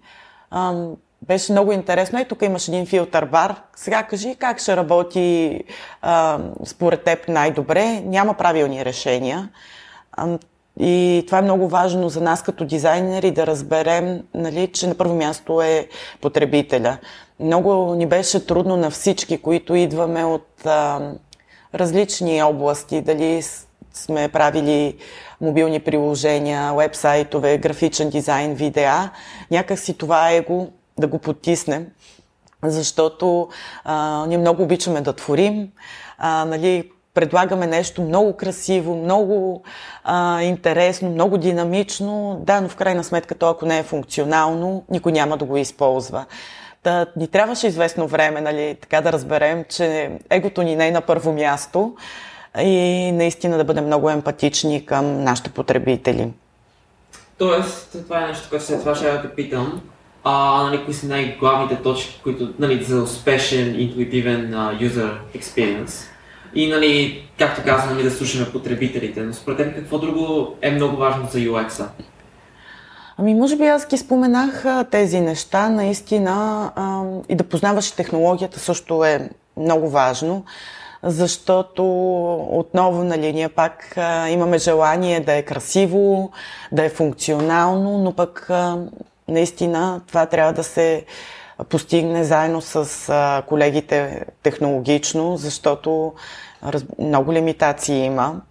беше 1.28 1.52
много 1.52 1.72
интересно. 1.72 2.20
И 2.20 2.26
тук 2.26 2.42
имаш 2.42 2.68
един 2.68 2.86
филтър 2.86 3.26
бар. 3.26 3.56
Сега 3.76 4.04
кажи 4.04 4.36
как 4.40 4.60
ще 4.60 4.78
работи 4.78 5.60
а, 6.02 6.40
според 6.66 7.04
теб 7.04 7.28
най-добре. 7.28 8.02
Няма 8.06 8.34
правилни 8.34 8.86
решения. 8.86 9.50
А, 10.12 10.38
и 10.80 11.24
това 11.26 11.38
е 11.38 11.42
много 11.42 11.68
важно 11.68 12.10
за 12.10 12.22
нас 12.22 12.44
като 12.44 12.66
дизайнери 12.66 13.32
да 13.32 13.48
разберем, 13.48 14.24
нали, 14.34 14.68
че 14.68 14.88
на 14.88 14.96
първо 14.96 15.16
място 15.16 15.62
е 15.62 15.88
потребителя. 16.22 16.98
Много 17.40 17.96
ни 17.96 18.06
беше 18.06 18.46
трудно 18.46 18.78
на 18.78 18.90
всички, 18.90 19.38
които 19.38 19.76
идваме 19.76 20.26
от 20.26 20.66
а, 20.66 21.12
различни 21.74 22.44
области, 22.44 23.02
дали 23.02 23.42
сме 23.94 24.28
правили 24.28 24.98
мобилни 25.42 25.80
приложения, 25.80 26.74
вебсайтове, 26.74 27.58
графичен 27.58 28.10
дизайн, 28.10 28.54
видеа. 28.54 29.10
Някак 29.52 29.80
си 29.80 29.98
това 29.98 30.32
его 30.32 30.68
да 31.00 31.08
го 31.08 31.20
потиснем, 31.20 31.88
защото 32.64 33.50
а, 33.84 34.26
ние 34.28 34.38
много 34.38 34.64
обичаме 34.64 35.02
да 35.02 35.14
творим, 35.14 35.72
а, 36.18 36.46
нали, 36.46 36.92
предлагаме 37.14 37.68
нещо 37.68 38.02
много 38.02 38.34
красиво, 38.34 38.96
много 38.96 39.64
а, 40.04 40.42
интересно, 40.42 41.10
много 41.10 41.38
динамично, 41.38 42.42
да, 42.44 42.62
но 42.62 42.70
в 42.70 42.76
крайна 42.76 43.04
сметка 43.04 43.36
то 43.36 43.50
ако 43.50 43.66
не 43.66 43.80
е 43.80 43.84
функционално, 43.84 44.84
никой 44.90 45.12
няма 45.12 45.38
да 45.38 45.46
го 45.46 45.58
използва. 45.58 46.26
Да, 46.84 47.06
ни 47.16 47.28
трябваше 47.28 47.68
известно 47.68 48.08
време, 48.08 48.42
нали, 48.42 48.78
така 48.82 49.02
да 49.02 49.12
разберем, 49.12 49.66
че 49.70 50.12
егото 50.30 50.62
ни 50.62 50.76
не 50.76 50.88
е 50.88 50.92
на 50.92 51.02
първо 51.02 51.34
място 51.34 51.96
и 52.60 53.12
наистина 53.12 53.58
да 53.58 53.64
бъдем 53.64 53.86
много 53.86 54.10
емпатични 54.10 54.86
към 54.86 55.24
нашите 55.24 55.50
потребители. 55.50 56.34
Тоест, 57.38 57.92
това 57.92 58.24
е 58.24 58.28
нещо, 58.28 58.50
което 58.50 58.66
след 58.66 58.80
това 58.80 58.96
ще 58.96 59.12
да 59.12 59.36
питам 59.36 59.82
а, 60.28 60.64
нали, 60.64 60.86
кои 60.86 60.94
са 60.94 61.08
най-главните 61.08 61.76
точки, 61.76 62.20
които 62.24 62.50
нали, 62.60 62.84
за 62.84 63.02
успешен, 63.02 63.80
интуитивен 63.80 64.52
uh, 64.52 64.90
user 64.90 65.12
experience. 65.36 66.06
И, 66.56 66.68
нали, 66.68 67.24
както 67.40 67.62
казвам, 67.66 67.94
нали, 67.94 68.04
да 68.04 68.12
слушаме 68.12 68.52
потребителите. 68.52 69.22
Но 69.22 69.34
според 69.34 69.58
теб 69.58 69.76
какво 69.76 69.98
друго 69.98 70.56
е 70.62 70.72
много 70.72 70.98
важно 70.98 71.28
за 71.32 71.40
UX-а? 71.40 71.90
Ами, 73.18 73.36
може 73.36 73.56
би 73.56 73.66
аз 73.66 73.88
ги 73.88 73.98
споменах 73.98 74.66
тези 74.92 75.22
неща, 75.22 75.70
наистина, 75.70 76.72
а, 76.76 77.04
и 77.30 77.36
да 77.36 77.44
познаваш 77.44 77.92
технологията 77.92 78.60
също 78.60 79.04
е 79.06 79.30
много 79.58 79.90
важно, 79.90 80.46
защото 81.04 81.84
отново, 82.52 83.04
нали, 83.04 83.34
ние 83.34 83.50
пак 83.50 83.98
а, 83.98 84.30
имаме 84.30 84.58
желание 84.58 85.20
да 85.20 85.34
е 85.34 85.42
красиво, 85.42 86.32
да 86.72 86.84
е 86.84 86.90
функционално, 86.90 87.98
но 87.98 88.14
пък 88.14 88.50
а, 88.50 88.78
наистина 89.28 90.02
това 90.08 90.26
трябва 90.26 90.54
да 90.54 90.64
се 90.64 91.06
постигне 91.70 92.24
заедно 92.24 92.62
с 92.62 93.44
колегите 93.48 94.26
технологично, 94.44 95.38
защото 95.38 96.14
много 97.00 97.34
лимитации 97.34 98.06
има. 98.06 98.42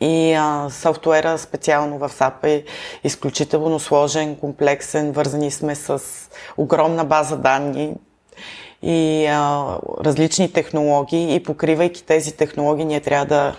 И 0.00 0.32
а, 0.32 0.70
софтуера 0.70 1.38
специално 1.38 1.98
в 1.98 2.08
SAP 2.08 2.44
е 2.44 2.64
изключително 3.04 3.78
сложен, 3.80 4.36
комплексен, 4.36 5.12
вързани 5.12 5.50
сме 5.50 5.74
с 5.74 6.02
огромна 6.56 7.04
база 7.04 7.36
данни 7.36 7.94
и 8.82 9.26
а, 9.26 9.66
различни 10.04 10.52
технологии 10.52 11.34
и 11.34 11.42
покривайки 11.42 12.04
тези 12.04 12.36
технологии 12.36 12.84
ние 12.84 13.00
трябва 13.00 13.26
да 13.26 13.54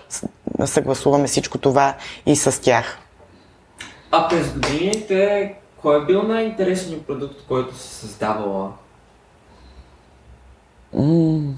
съгласуваме 0.67 1.27
всичко 1.27 1.57
това 1.57 1.93
и 2.25 2.35
с 2.35 2.61
тях. 2.61 2.99
А 4.11 4.27
през 4.27 4.51
годините 4.53 5.53
кой 5.81 6.01
е 6.01 6.05
бил 6.05 6.23
най-интересният 6.23 7.07
продукт, 7.07 7.35
който 7.47 7.77
си 7.77 7.87
създавала? 7.87 8.71
Mm, 10.95 11.51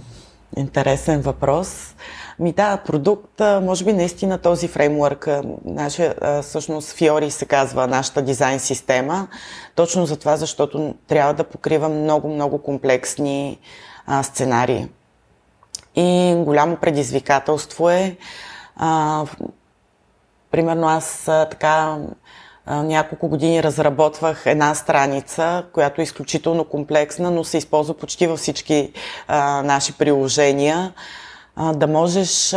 интересен 0.57 1.21
въпрос. 1.21 1.95
Ми 2.39 2.51
да, 2.53 2.77
продукт, 2.77 3.41
може 3.61 3.85
би 3.85 3.93
наистина 3.93 4.37
този 4.37 4.67
фреймворк, 4.67 5.29
нашия, 5.65 6.15
всъщност 6.41 6.97
Fiori 6.97 7.29
се 7.29 7.45
казва 7.45 7.87
нашата 7.87 8.21
дизайн 8.21 8.59
система, 8.59 9.27
точно 9.75 10.05
за 10.05 10.17
това, 10.17 10.37
защото 10.37 10.95
трябва 11.07 11.33
да 11.33 11.43
покрива 11.43 11.89
много-много 11.89 12.57
комплексни 12.57 13.59
а, 14.05 14.23
сценарии. 14.23 14.87
И 15.95 16.35
голямо 16.37 16.77
предизвикателство 16.77 17.89
е, 17.89 18.17
а, 18.75 19.25
примерно 20.51 20.87
аз 20.87 21.27
а, 21.27 21.45
така 21.45 21.97
няколко 22.69 23.27
години 23.27 23.63
разработвах 23.63 24.43
една 24.45 24.75
страница, 24.75 25.63
която 25.73 26.01
е 26.01 26.03
изключително 26.03 26.65
комплексна, 26.65 27.31
но 27.31 27.43
се 27.43 27.57
използва 27.57 27.93
почти 27.93 28.27
във 28.27 28.39
всички 28.39 28.91
наши 29.63 29.93
приложения, 29.93 30.93
да 31.73 31.87
можеш 31.87 32.49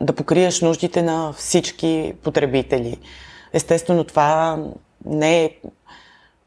да 0.00 0.12
покриеш 0.16 0.60
нуждите 0.60 1.02
на 1.02 1.32
всички 1.32 2.14
потребители. 2.22 2.96
Естествено, 3.52 4.04
това 4.04 4.58
не 5.04 5.44
е 5.44 5.50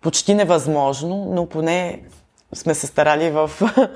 почти 0.02 0.34
невъзможно, 0.34 1.28
но 1.32 1.46
поне 1.46 2.02
сме 2.54 2.74
се 2.74 2.88
старали 2.88 3.30
в 3.30 3.52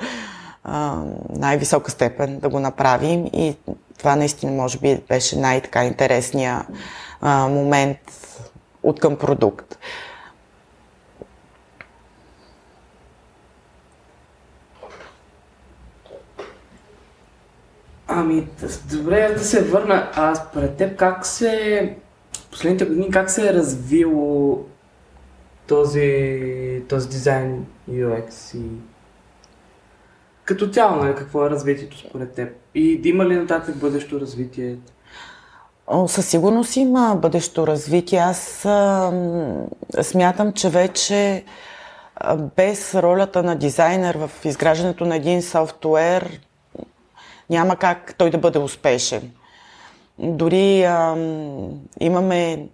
най-висока 1.29 1.91
степен 1.91 2.39
да 2.39 2.49
го 2.49 2.59
направим 2.59 3.25
и 3.25 3.55
това 3.97 4.15
наистина 4.15 4.51
може 4.51 4.77
би 4.77 5.01
беше 5.09 5.37
най-така 5.37 5.85
интересния 5.85 6.65
момент 7.49 7.97
от 8.85 8.99
към 8.99 9.17
продукт. 9.17 9.77
Ами, 18.07 18.47
добре, 18.91 19.33
да 19.33 19.43
се 19.43 19.63
върна. 19.63 20.11
А 20.15 20.35
според 20.35 20.77
теб 20.77 20.99
как 20.99 21.25
се... 21.25 21.95
Последните 22.51 22.85
години 22.85 23.11
как 23.11 23.29
се 23.29 23.49
е 23.49 23.53
развило 23.53 24.65
този, 25.67 26.83
този 26.89 27.09
дизайн 27.09 27.65
UX 27.89 28.57
и 28.57 28.61
като 30.45 30.69
цяло, 30.69 31.03
нали, 31.03 31.15
какво 31.15 31.45
е 31.45 31.49
развитието 31.49 31.97
според 31.97 32.31
теб? 32.31 32.49
И 32.75 33.01
има 33.03 33.25
ли 33.25 33.35
нататък 33.35 33.77
бъдещо 33.77 34.19
развитие? 34.19 34.77
Със 36.07 36.29
сигурност 36.29 36.75
има 36.75 37.15
бъдещо 37.21 37.67
развитие. 37.67 38.19
Аз 38.19 38.65
а, 38.65 39.11
смятам, 40.01 40.53
че 40.53 40.69
вече 40.69 41.43
а, 42.15 42.35
без 42.35 42.95
ролята 42.95 43.43
на 43.43 43.55
дизайнер 43.55 44.15
в 44.15 44.31
изграждането 44.45 45.05
на 45.05 45.15
един 45.15 45.41
софтуер 45.41 46.39
няма 47.49 47.75
как 47.75 48.15
той 48.17 48.29
да 48.29 48.37
бъде 48.37 48.59
успешен. 48.59 49.31
Дори 50.19 50.83
а, 50.83 51.15
имаме 51.99 52.67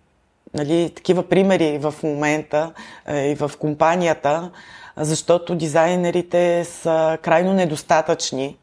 нали, 0.54 0.92
такива 0.96 1.30
примери 1.30 1.78
в 1.78 1.94
момента 2.04 2.74
и 3.10 3.36
в 3.40 3.52
компанията, 3.60 4.52
защото 4.98 5.56
дизайнерите 5.56 6.66
са 6.66 7.18
крайно 7.22 7.54
недостатъчни. 7.54 8.58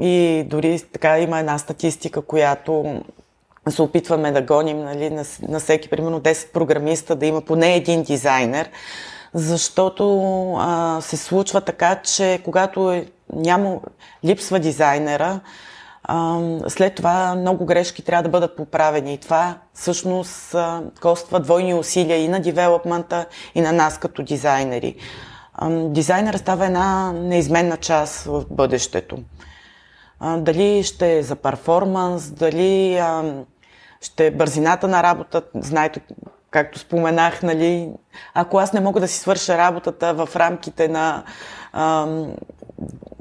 И 0.00 0.44
дори 0.46 0.80
така 0.92 1.18
има 1.18 1.38
една 1.38 1.58
статистика, 1.58 2.22
която 2.22 3.02
се 3.70 3.82
опитваме 3.82 4.32
да 4.32 4.42
гоним 4.42 4.84
нали, 4.84 5.10
на, 5.10 5.24
на 5.48 5.60
всеки, 5.60 5.90
примерно 5.90 6.20
10 6.20 6.52
програмиста, 6.52 7.16
да 7.16 7.26
има 7.26 7.40
поне 7.40 7.74
един 7.74 8.02
дизайнер, 8.02 8.70
защото 9.34 10.52
а, 10.58 10.98
се 11.00 11.16
случва 11.16 11.60
така, 11.60 11.96
че 12.02 12.40
когато 12.44 12.92
е, 12.92 13.06
няма, 13.32 13.80
липсва 14.24 14.58
дизайнера, 14.58 15.40
а, 16.04 16.40
след 16.68 16.94
това 16.94 17.34
много 17.34 17.64
грешки 17.64 18.02
трябва 18.02 18.22
да 18.22 18.28
бъдат 18.28 18.56
поправени. 18.56 19.14
И 19.14 19.18
това 19.18 19.58
всъщност 19.74 20.54
а, 20.54 20.82
коства 21.02 21.40
двойни 21.40 21.74
усилия 21.74 22.18
и 22.18 22.28
на 22.28 22.40
девелопмента, 22.40 23.26
и 23.54 23.60
на 23.60 23.72
нас 23.72 23.98
като 23.98 24.22
дизайнери. 24.22 24.96
А, 25.54 25.70
дизайнера 25.70 26.38
става 26.38 26.66
една 26.66 27.12
неизменна 27.12 27.76
част 27.76 28.24
в 28.24 28.44
бъдещето. 28.50 29.18
Дали 30.36 30.82
ще 30.82 31.18
е 31.18 31.22
за 31.22 31.36
перформанс, 31.36 32.30
дали 32.30 32.96
а, 32.96 33.34
ще 34.06 34.26
е 34.26 34.30
бързината 34.30 34.88
на 34.88 35.02
работа. 35.02 35.42
Знаете, 35.54 36.00
както 36.50 36.78
споменах, 36.78 37.42
нали, 37.42 37.88
ако 38.34 38.58
аз 38.58 38.72
не 38.72 38.80
мога 38.80 39.00
да 39.00 39.08
си 39.08 39.18
свърша 39.18 39.58
работата 39.58 40.14
в 40.14 40.28
рамките 40.36 40.88
на 40.88 41.24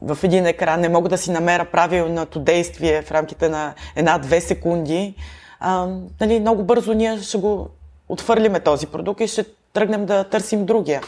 в 0.02 0.18
един 0.24 0.46
екран, 0.46 0.82
не 0.82 0.90
мога 0.90 1.10
да 1.10 1.18
си 1.18 1.32
намеря 1.32 1.66
правилното 1.66 2.40
действие 2.40 3.02
в 3.02 3.12
рамките 3.12 3.50
на 3.50 3.74
една-две 3.96 4.42
секунди, 4.42 5.16
а, 5.60 5.88
нали, 6.22 6.40
много 6.40 6.64
бързо 6.64 6.94
ние 6.94 7.22
ще 7.22 7.38
го 7.38 7.70
отвърлиме 8.10 8.60
този 8.60 8.88
продукт 8.88 9.22
и 9.22 9.28
ще 9.28 9.46
тръгнем 9.74 10.06
да 10.06 10.24
търсим 10.24 10.66
другия. 10.66 11.02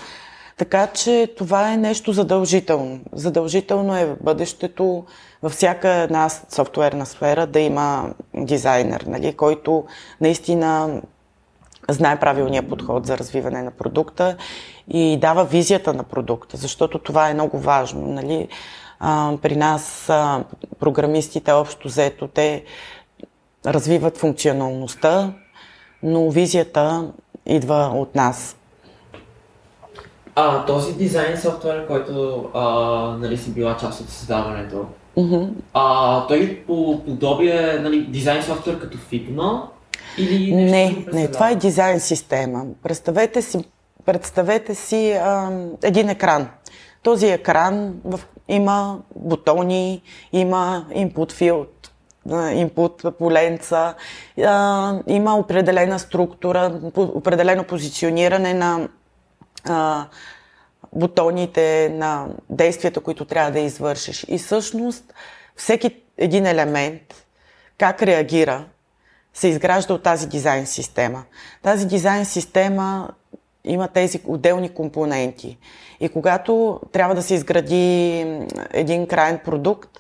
Така 0.58 0.88
че 0.88 1.34
това 1.38 1.74
е 1.74 1.78
нещо 1.78 2.14
задължително. 2.14 3.00
Задължително 3.14 3.98
е 3.98 4.06
в 4.06 4.16
бъдещето 4.22 5.06
във 5.42 5.52
всяка 5.52 5.90
една 5.90 6.30
софтуерна 6.30 7.06
сфера 7.06 7.48
да 7.48 7.60
има 7.60 8.14
дизайнер, 8.34 9.02
нали, 9.08 9.34
който 9.34 9.86
наистина 10.22 11.02
знае 11.90 12.20
правилния 12.20 12.70
подход 12.70 13.06
за 13.06 13.18
развиване 13.18 13.62
на 13.62 13.72
продукта 13.72 14.38
и 14.90 15.18
дава 15.22 15.46
визията 15.46 15.94
на 15.94 16.04
продукта, 16.04 16.58
защото 16.58 17.00
това 17.00 17.30
е 17.30 17.34
много 17.34 17.60
важно. 17.60 18.08
Нали. 18.08 18.48
А, 19.00 19.38
при 19.42 19.56
нас 19.56 20.10
а, 20.10 20.44
програмистите 20.80 21.52
общо 21.52 21.88
взето, 21.88 22.28
те 22.28 22.64
развиват 23.66 24.18
функционалността, 24.18 25.34
но 26.04 26.30
визията 26.30 27.12
идва 27.46 27.92
от 27.96 28.16
нас. 28.16 28.58
А, 30.40 30.66
този 30.66 30.94
дизайн 30.94 31.38
софтуер, 31.38 31.88
който 31.88 32.46
а, 32.54 32.62
нали, 33.20 33.38
си 33.38 33.52
била 33.52 33.78
част 33.78 34.02
от 34.02 34.10
създаването, 34.10 34.86
Mm-hmm. 35.18 35.50
а, 35.74 36.28
той 36.28 36.64
по 36.68 37.02
подобие 37.06 37.80
нали, 37.82 38.02
дизайн 38.02 38.44
софтуер 38.44 38.80
като 38.80 38.98
Figma 38.98 39.62
или 40.18 40.56
нещо 40.56 41.12
Не, 41.12 41.20
не, 41.22 41.32
това 41.32 41.50
е 41.50 41.56
дизайн 41.56 42.00
система. 42.00 42.66
Представете 42.84 43.42
си, 43.42 43.66
представете 44.06 44.76
си 44.76 45.12
а, 45.12 45.52
един 45.84 46.10
екран. 46.10 46.48
Този 47.04 47.28
екран 47.28 47.94
в, 48.06 48.20
има 48.48 49.00
бутони, 49.16 50.02
има 50.34 50.86
input 50.92 51.32
field, 51.32 51.90
input 52.30 53.12
поленца, 53.12 53.94
а, 54.46 55.00
има 55.08 55.38
определена 55.38 56.00
структура, 56.00 56.80
определено 56.96 57.64
позициониране 57.64 58.54
на 58.54 58.88
а, 59.70 60.08
бутоните, 60.94 61.90
на 61.94 62.28
действията, 62.50 63.02
които 63.02 63.26
трябва 63.26 63.52
да 63.52 63.60
извършиш. 63.60 64.26
И 64.28 64.38
всъщност 64.38 65.14
всеки 65.56 66.02
един 66.18 66.46
елемент, 66.46 67.26
как 67.78 68.02
реагира, 68.02 68.66
се 69.34 69.48
изгражда 69.48 69.94
от 69.94 70.04
тази 70.04 70.28
дизайн 70.28 70.66
система. 70.66 71.24
Тази 71.62 71.88
дизайн 71.88 72.26
система 72.26 73.10
има 73.64 73.88
тези 73.88 74.22
отделни 74.26 74.70
компоненти. 74.70 75.58
И 76.00 76.10
когато 76.10 76.80
трябва 76.92 77.16
да 77.16 77.22
се 77.22 77.34
изгради 77.34 78.20
един 78.72 79.08
крайен 79.08 79.40
продукт, 79.46 80.00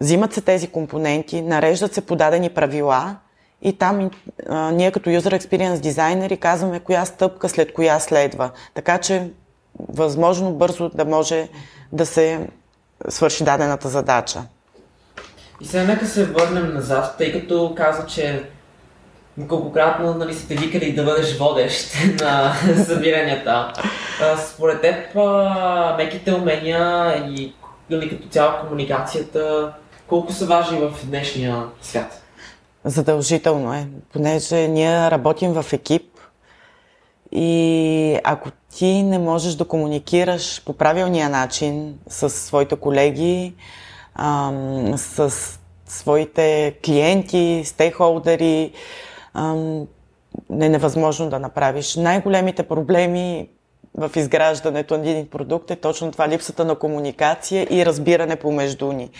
взимат 0.00 0.32
се 0.32 0.40
тези 0.40 0.68
компоненти, 0.68 1.42
нареждат 1.42 1.94
се 1.94 2.06
подадени 2.06 2.50
правила 2.50 3.16
и 3.62 3.78
там 3.78 4.10
а, 4.48 4.70
ние 4.70 4.90
като 4.90 5.10
User 5.10 5.40
Experience 5.40 5.80
дизайнери 5.80 6.36
казваме 6.36 6.80
коя 6.80 7.04
стъпка 7.04 7.48
след 7.48 7.72
коя 7.72 8.00
следва. 8.00 8.50
Така 8.74 8.98
че 8.98 9.30
възможно 9.88 10.52
бързо 10.52 10.88
да 10.88 11.04
може 11.04 11.48
да 11.92 12.06
се 12.06 12.48
свърши 13.08 13.44
дадената 13.44 13.88
задача. 13.88 14.42
И 15.60 15.64
сега 15.64 15.84
нека 15.84 16.06
се 16.06 16.24
върнем 16.24 16.74
назад, 16.74 17.14
тъй 17.18 17.32
като 17.32 17.74
каза, 17.76 18.06
че 18.06 18.44
Неколкократно 19.36 20.14
нали, 20.14 20.34
сте 20.34 20.54
викали 20.54 20.92
да 20.92 21.04
бъдеш 21.04 21.38
водещ 21.38 21.94
на 22.20 22.54
събиранията. 22.86 23.72
Според 24.46 24.80
теб, 24.80 25.14
меките 25.96 26.34
умения 26.34 27.16
и 27.28 27.54
нали, 27.90 28.10
като 28.10 28.28
цяло 28.28 28.60
комуникацията, 28.60 29.72
колко 30.06 30.32
са 30.32 30.46
важни 30.46 30.78
в 30.78 31.06
днешния 31.06 31.62
свят? 31.82 32.21
Задължително 32.84 33.74
е, 33.74 33.88
понеже 34.12 34.68
ние 34.68 35.10
работим 35.10 35.52
в 35.52 35.72
екип 35.72 36.12
и 37.32 38.18
ако 38.24 38.50
ти 38.76 39.02
не 39.02 39.18
можеш 39.18 39.54
да 39.54 39.64
комуникираш 39.64 40.64
по 40.64 40.72
правилния 40.72 41.28
начин 41.28 41.98
с 42.08 42.30
своите 42.30 42.76
колеги, 42.76 43.54
с 44.96 45.32
своите 45.86 46.76
клиенти, 46.84 47.62
стейхолдери, 47.64 48.72
не 50.50 50.66
е 50.66 50.68
невъзможно 50.68 51.30
да 51.30 51.38
направиш. 51.38 51.96
Най-големите 51.96 52.62
проблеми 52.62 53.48
в 53.94 54.10
изграждането 54.16 54.98
на 54.98 55.10
един 55.10 55.28
продукт 55.28 55.70
е 55.70 55.76
точно 55.76 56.12
това 56.12 56.28
липсата 56.28 56.64
на 56.64 56.74
комуникация 56.74 57.66
и 57.70 57.86
разбиране 57.86 58.36
помежду 58.36 58.92
ни. 58.92 59.10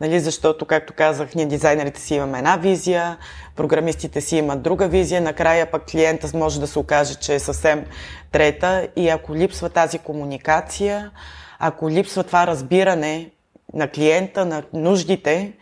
Нали, 0.00 0.20
защото, 0.20 0.66
както 0.66 0.92
казах, 0.92 1.34
ние 1.34 1.46
дизайнерите 1.46 2.00
си 2.00 2.14
имаме 2.14 2.38
една 2.38 2.56
визия, 2.56 3.18
програмистите 3.56 4.20
си 4.20 4.36
имат 4.36 4.62
друга 4.62 4.88
визия, 4.88 5.20
накрая 5.20 5.70
пък 5.70 5.86
клиента 5.86 6.38
може 6.38 6.60
да 6.60 6.66
се 6.66 6.78
окаже, 6.78 7.14
че 7.14 7.34
е 7.34 7.38
съвсем 7.38 7.84
трета 8.32 8.88
и 8.96 9.08
ако 9.08 9.34
липсва 9.34 9.70
тази 9.70 9.98
комуникация, 9.98 11.10
ако 11.58 11.90
липсва 11.90 12.24
това 12.24 12.46
разбиране 12.46 13.30
на 13.74 13.88
клиента, 13.88 14.46
на 14.46 14.62
нуждите, 14.72 15.52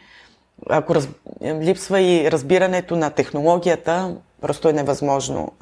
ако 0.70 0.94
раз... 0.94 1.08
липсва 1.44 2.00
и 2.00 2.30
разбирането 2.30 2.96
на 2.96 3.10
технологията, 3.10 4.16
просто 4.40 4.68
е 4.68 4.72
невъзможно 4.72 5.52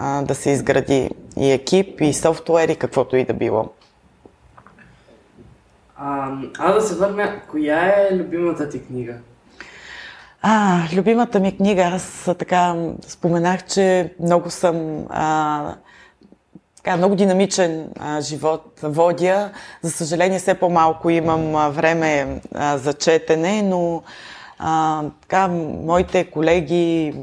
а, 0.00 0.22
да 0.22 0.34
се 0.34 0.50
изгради 0.50 1.10
и 1.36 1.52
екип, 1.52 2.00
и 2.00 2.12
софтуер, 2.12 2.68
и 2.68 2.76
каквото 2.76 3.16
и 3.16 3.24
да 3.24 3.34
било. 3.34 3.68
А, 5.96 6.32
а 6.58 6.72
да 6.72 6.80
се 6.80 6.94
върна, 6.94 7.40
коя 7.50 7.86
е 7.86 8.16
любимата 8.16 8.68
ти 8.68 8.82
книга? 8.82 9.14
А, 10.42 10.82
любимата 10.94 11.40
ми 11.40 11.56
книга, 11.56 11.82
аз 11.82 12.30
така 12.38 12.76
споменах, 13.06 13.66
че 13.66 14.14
много 14.20 14.50
съм 14.50 15.06
а, 15.08 15.74
така, 16.76 16.96
много 16.96 17.14
динамичен 17.14 17.88
а, 17.98 18.20
живот 18.20 18.80
водя. 18.82 19.50
За 19.82 19.90
съжаление, 19.90 20.38
все 20.38 20.54
по-малко 20.54 21.10
имам 21.10 21.56
а, 21.56 21.68
време 21.68 22.40
а, 22.54 22.78
за 22.78 22.92
четене, 22.92 23.62
но 23.62 24.02
а, 24.58 25.02
така, 25.20 25.48
моите 25.48 26.24
колеги 26.24 27.14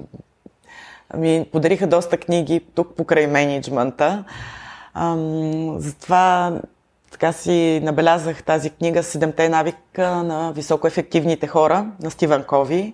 ми 1.17 1.45
подариха 1.51 1.87
доста 1.87 2.17
книги 2.17 2.61
тук 2.75 2.95
покрай 2.95 3.27
менеджмента. 3.27 4.23
А, 4.93 5.15
затова 5.77 6.59
така 7.11 7.31
си 7.31 7.79
набелязах 7.83 8.43
тази 8.43 8.69
книга 8.69 9.03
Седемте 9.03 9.49
навика 9.49 10.09
на 10.09 10.51
високоефективните 10.51 11.47
хора 11.47 11.85
на 12.03 12.11
Стивен 12.11 12.43
Кови, 12.43 12.93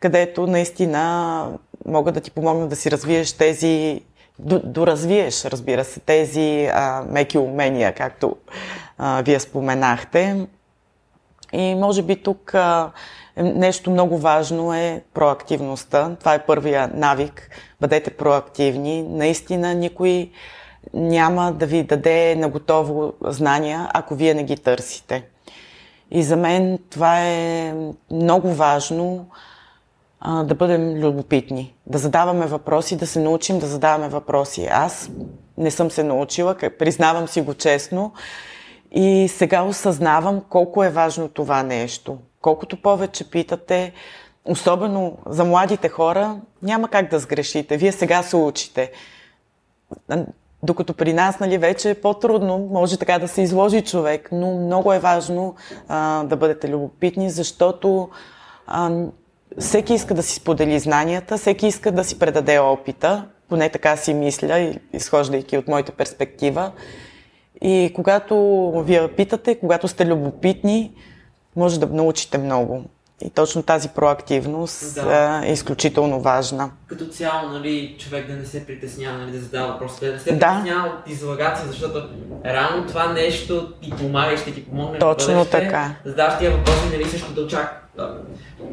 където 0.00 0.46
наистина 0.46 1.48
могат 1.86 2.14
да 2.14 2.20
ти 2.20 2.30
помогнат 2.30 2.68
да 2.68 2.76
си 2.76 2.90
развиеш 2.90 3.32
тези 3.32 4.00
доразвиеш, 4.64 5.44
разбира 5.44 5.84
се, 5.84 6.00
тези 6.00 6.68
а, 6.72 7.04
меки 7.10 7.38
умения, 7.38 7.94
както 7.94 8.36
а, 8.98 9.22
вие 9.22 9.40
споменахте. 9.40 10.46
И 11.52 11.74
може 11.74 12.02
би 12.02 12.22
тук 12.22 12.54
а, 12.54 12.90
нещо 13.36 13.90
много 13.90 14.18
важно 14.18 14.74
е 14.74 15.02
проактивността. 15.14 16.16
Това 16.20 16.34
е 16.34 16.46
първия 16.46 16.90
навик. 16.94 17.50
Бъдете 17.80 18.10
проактивни. 18.10 19.02
Наистина 19.02 19.74
никой 19.74 20.30
няма 20.94 21.52
да 21.52 21.66
ви 21.66 21.82
даде 21.82 22.36
наготово 22.36 23.12
знания, 23.24 23.88
ако 23.94 24.14
вие 24.14 24.34
не 24.34 24.44
ги 24.44 24.56
търсите. 24.56 25.24
И 26.10 26.22
за 26.22 26.36
мен 26.36 26.78
това 26.90 27.20
е 27.20 27.74
много 28.10 28.52
важно 28.52 29.26
а, 30.20 30.44
да 30.44 30.54
бъдем 30.54 30.94
любопитни, 30.94 31.74
да 31.86 31.98
задаваме 31.98 32.46
въпроси, 32.46 32.96
да 32.96 33.06
се 33.06 33.20
научим 33.20 33.58
да 33.58 33.66
задаваме 33.66 34.08
въпроси. 34.08 34.68
Аз 34.70 35.10
не 35.58 35.70
съм 35.70 35.90
се 35.90 36.02
научила, 36.02 36.56
признавам 36.78 37.28
си 37.28 37.40
го 37.40 37.54
честно 37.54 38.12
и 38.90 39.28
сега 39.28 39.62
осъзнавам 39.62 40.42
колко 40.48 40.84
е 40.84 40.90
важно 40.90 41.28
това 41.28 41.62
нещо. 41.62 42.18
Колкото 42.40 42.82
повече 42.82 43.30
питате, 43.30 43.92
особено 44.44 45.18
за 45.26 45.44
младите 45.44 45.88
хора, 45.88 46.40
няма 46.62 46.88
как 46.88 47.10
да 47.10 47.18
сгрешите. 47.18 47.76
Вие 47.76 47.92
сега 47.92 48.22
се 48.22 48.36
учите. 48.36 48.92
Докато 50.62 50.94
при 50.94 51.12
нас 51.12 51.40
нали, 51.40 51.58
вече 51.58 51.90
е 51.90 52.00
по-трудно, 52.00 52.58
може 52.58 52.98
така 52.98 53.18
да 53.18 53.28
се 53.28 53.42
изложи 53.42 53.82
човек, 53.82 54.28
но 54.32 54.54
много 54.54 54.92
е 54.92 54.98
важно 54.98 55.54
а, 55.88 56.24
да 56.24 56.36
бъдете 56.36 56.68
любопитни, 56.68 57.30
защото 57.30 58.08
а, 58.66 59.04
всеки 59.58 59.94
иска 59.94 60.14
да 60.14 60.22
си 60.22 60.34
сподели 60.34 60.78
знанията, 60.78 61.36
всеки 61.36 61.66
иска 61.66 61.92
да 61.92 62.04
си 62.04 62.18
предаде 62.18 62.58
опита, 62.58 63.24
поне 63.48 63.68
така 63.68 63.96
си 63.96 64.14
мисля, 64.14 64.74
изхождайки 64.92 65.58
от 65.58 65.68
моята 65.68 65.92
перспектива. 65.92 66.72
И 67.62 67.92
когато 67.94 68.72
вие 68.86 69.08
питате, 69.08 69.58
когато 69.58 69.88
сте 69.88 70.06
любопитни, 70.06 70.92
може 71.56 71.80
да 71.80 71.86
научите 71.86 72.38
много. 72.38 72.84
И 73.24 73.30
точно 73.30 73.62
тази 73.62 73.88
проактивност 73.88 74.94
да. 74.94 75.42
е 75.44 75.52
изключително 75.52 76.20
важна. 76.20 76.70
Като 76.86 77.06
цяло, 77.06 77.48
нали, 77.48 77.96
човек 77.98 78.26
да 78.26 78.34
не 78.36 78.44
се 78.44 78.66
притеснява, 78.66 79.18
нали, 79.18 79.30
да 79.30 79.38
задава 79.38 79.72
въпроси, 79.72 80.06
да 80.06 80.12
не 80.12 80.18
се 80.18 80.32
да. 80.32 80.38
притеснява 80.38 80.88
от 80.88 81.10
излагация, 81.10 81.68
защото 81.68 82.02
рано 82.44 82.86
това 82.86 83.12
нещо 83.12 83.72
ти 83.82 83.90
помага 83.90 84.32
и 84.32 84.36
ще 84.36 84.54
ти 84.54 84.64
помогне. 84.64 84.98
Точно 84.98 85.34
да 85.34 85.50
така. 85.50 85.94
Да 86.04 86.10
задаваш 86.10 86.38
тия 86.38 86.50
въпроси, 86.50 86.88
нали, 86.92 87.04
също 87.04 87.32
да 87.32 87.40
очаква. 87.40 87.78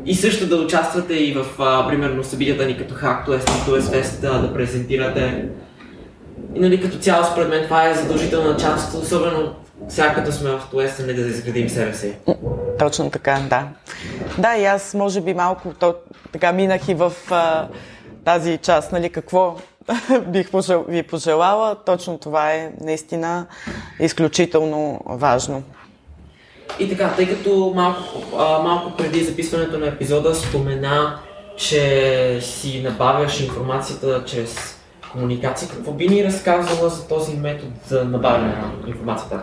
И 0.05 0.15
също 0.15 0.47
да 0.47 0.55
участвате 0.55 1.13
и 1.13 1.33
в, 1.33 1.45
а, 1.59 1.87
примерно, 1.87 2.23
събитията 2.23 2.65
ни 2.65 2.77
като 2.77 2.93
Hacktoest, 2.93 3.49
Fest, 3.67 4.21
да 4.21 4.53
презентирате. 4.53 5.49
И 6.55 6.59
нали, 6.59 6.81
като 6.81 6.97
цяло, 6.97 7.25
според 7.25 7.49
мен, 7.49 7.63
това 7.63 7.89
е 7.89 7.95
задължителна 7.95 8.57
част, 8.57 8.93
особено 8.93 9.55
сега 9.87 10.13
като 10.13 10.31
сме 10.31 10.49
в 10.49 10.61
Туест, 10.71 10.99
нали, 10.99 11.13
да 11.13 11.21
изградим 11.21 11.69
себе 11.69 11.93
си. 11.93 12.13
Точно 12.79 13.09
така, 13.09 13.39
да. 13.49 13.67
Да, 14.37 14.57
и 14.57 14.65
аз 14.65 14.93
може 14.93 15.21
би 15.21 15.33
малко 15.33 15.73
то, 15.79 15.95
така 16.31 16.51
минах 16.51 16.87
и 16.87 16.93
в 16.93 17.13
а, 17.31 17.67
тази 18.25 18.57
част, 18.57 18.91
нали, 18.91 19.09
какво 19.09 19.57
бих 20.27 20.51
пожел, 20.51 20.85
ви 20.87 21.03
пожелала. 21.03 21.75
Точно 21.85 22.17
това 22.17 22.51
е 22.51 22.71
наистина 22.81 23.45
изключително 23.99 24.99
важно. 25.05 25.63
И 26.79 26.89
така, 26.89 27.13
тъй 27.15 27.29
като 27.29 27.71
малко, 27.75 28.01
а, 28.37 28.59
малко 28.59 28.97
преди 28.97 29.23
записването 29.23 29.77
на 29.77 29.87
епизода 29.87 30.35
спомена, 30.35 31.19
че 31.57 32.39
си 32.41 32.81
набавяш 32.83 33.39
информацията 33.39 34.23
чрез 34.25 34.79
комуникация, 35.11 35.69
какво 35.69 35.91
би 35.91 36.07
ни 36.07 36.23
разказала 36.23 36.89
за 36.89 37.07
този 37.07 37.37
метод 37.37 37.71
за 37.87 38.05
набавяне 38.05 38.47
на 38.47 38.71
информацията? 38.87 39.39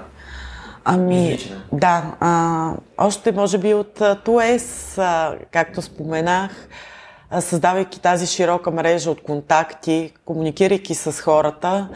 Ами, 0.85 1.39
да, 1.73 2.17
а, 2.21 2.73
още 2.99 3.33
може 3.33 3.59
би 3.59 3.75
от 3.75 4.03
ТУЕС, 4.25 4.99
както 5.51 5.83
споменах, 5.83 6.69
създавайки 7.41 8.01
тази 8.01 8.27
широка 8.27 8.71
мрежа 8.71 9.11
от 9.11 9.23
контакти, 9.23 10.13
комуникирайки 10.25 10.95
с 10.95 11.13
хората, 11.13 11.89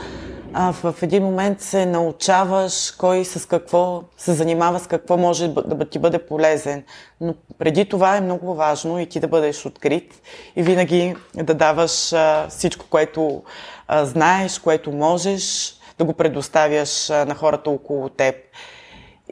а, 0.52 0.72
в 0.72 0.94
един 1.02 1.22
момент 1.22 1.60
се 1.60 1.86
научаваш 1.86 2.90
кой 2.90 3.24
с 3.24 3.46
какво 3.46 4.02
се 4.16 4.32
занимава, 4.32 4.80
с 4.80 4.86
какво 4.86 5.16
може 5.16 5.48
да 5.48 5.84
ти 5.88 5.98
бъде 5.98 6.18
полезен. 6.18 6.82
Но 7.20 7.34
преди 7.58 7.88
това 7.88 8.16
е 8.16 8.20
много 8.20 8.54
важно 8.54 8.98
и 8.98 9.06
ти 9.06 9.20
да 9.20 9.28
бъдеш 9.28 9.66
открит 9.66 10.22
и 10.56 10.62
винаги 10.62 11.16
да 11.34 11.54
даваш 11.54 12.12
а, 12.12 12.46
всичко, 12.48 12.86
което 12.90 13.42
а, 13.88 14.04
знаеш, 14.04 14.58
което 14.58 14.92
можеш, 14.92 15.73
да 15.98 16.04
го 16.04 16.12
предоставяш 16.12 17.08
на 17.08 17.34
хората 17.34 17.70
около 17.70 18.08
теб. 18.08 18.34